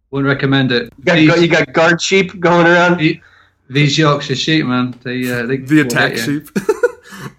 [0.09, 0.91] Wouldn't recommend it.
[0.97, 3.01] You got, these, you got guard sheep going around.
[3.69, 4.97] These Yorkshire sheep, man.
[5.03, 6.49] They, uh, they the attack sheep.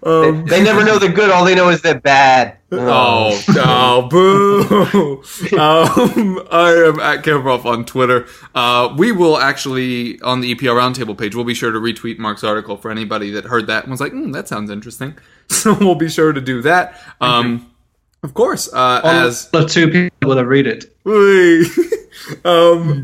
[0.03, 1.31] Um, they, they, never know the good.
[1.31, 2.57] All they know is the bad.
[2.71, 5.23] Oh, oh, boo!
[5.59, 8.27] um, I am at Kevrov on Twitter.
[8.53, 11.35] Uh, we will actually on the EPL Roundtable page.
[11.35, 14.11] We'll be sure to retweet Mark's article for anybody that heard that and was like,
[14.11, 15.17] mm, "That sounds interesting."
[15.49, 16.99] So we'll be sure to do that.
[17.21, 17.71] Um,
[18.21, 20.93] of course, uh, as the two people that read it.
[22.43, 23.01] um,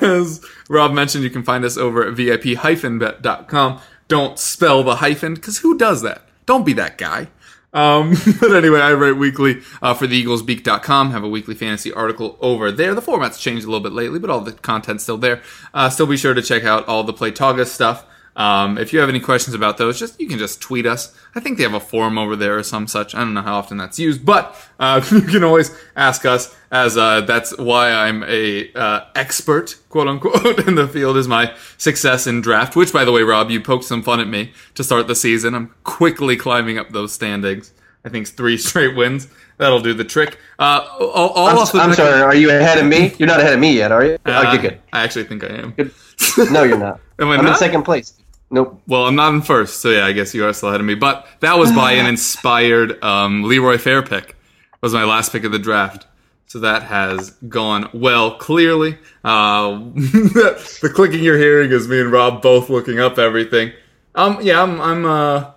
[0.00, 3.80] as Rob mentioned, you can find us over at vip-bet.com.
[4.08, 6.26] Don't spell the hyphen because who does that?
[6.46, 7.28] Don't be that guy.
[7.72, 11.10] Um, but anyway, I write weekly uh, for theeaglesbeak.com.
[11.10, 12.94] Have a weekly fantasy article over there.
[12.94, 15.42] The format's changed a little bit lately, but all the content's still there.
[15.72, 18.06] Uh, still be sure to check out all the Play Togga stuff.
[18.34, 21.14] Um, if you have any questions about those, just you can just tweet us.
[21.34, 23.14] I think they have a forum over there or some such.
[23.14, 26.54] I don't know how often that's used, but uh, you can always ask us.
[26.70, 31.54] As uh, that's why I'm a uh, expert, quote unquote, in the field is my
[31.76, 32.74] success in draft.
[32.74, 35.54] Which, by the way, Rob, you poked some fun at me to start the season.
[35.54, 37.74] I'm quickly climbing up those standings.
[38.04, 39.28] I think it's three straight wins.
[39.58, 40.38] That'll do the trick.
[40.58, 42.22] Uh, all, all I'm, off the I'm sorry.
[42.22, 43.14] Are you ahead of me?
[43.18, 44.18] You're not ahead of me yet, are you?
[44.24, 44.80] Uh, okay, good.
[44.94, 45.72] I actually think I am.
[45.72, 45.92] Good.
[46.50, 47.00] No, you're not.
[47.18, 48.14] Am I I'm in second place.
[48.52, 48.82] Nope.
[48.86, 50.94] Well, I'm not in first, so yeah, I guess you are still ahead of me.
[50.94, 54.36] But that was by an inspired um, Leroy Fer pick.
[54.82, 56.06] Was my last pick of the draft.
[56.46, 58.36] So that has gone well.
[58.36, 63.72] Clearly, uh, the clicking you're hearing is me and Rob both looking up everything.
[64.14, 65.50] Um, yeah, I'm, I'm uh,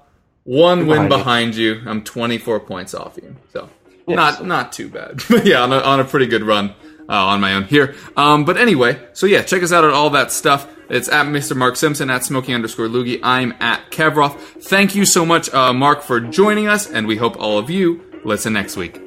[0.45, 1.81] one win behind you.
[1.85, 3.69] I'm 24 points off you, so
[4.07, 4.15] Yes.
[4.15, 5.21] not not too bad.
[5.29, 6.73] But yeah, on a, on a pretty good run
[7.09, 7.95] uh, on my own here.
[8.15, 10.67] Um, but anyway, so yeah, check us out at all that stuff.
[10.89, 11.55] It's at Mr.
[11.55, 13.19] Mark Simpson, at Smoking underscore Loogy.
[13.23, 14.39] I'm at Kevrov.
[14.63, 18.03] Thank you so much, uh, Mark, for joining us, and we hope all of you
[18.23, 19.01] listen next week.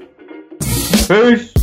[1.09, 1.55] Peace.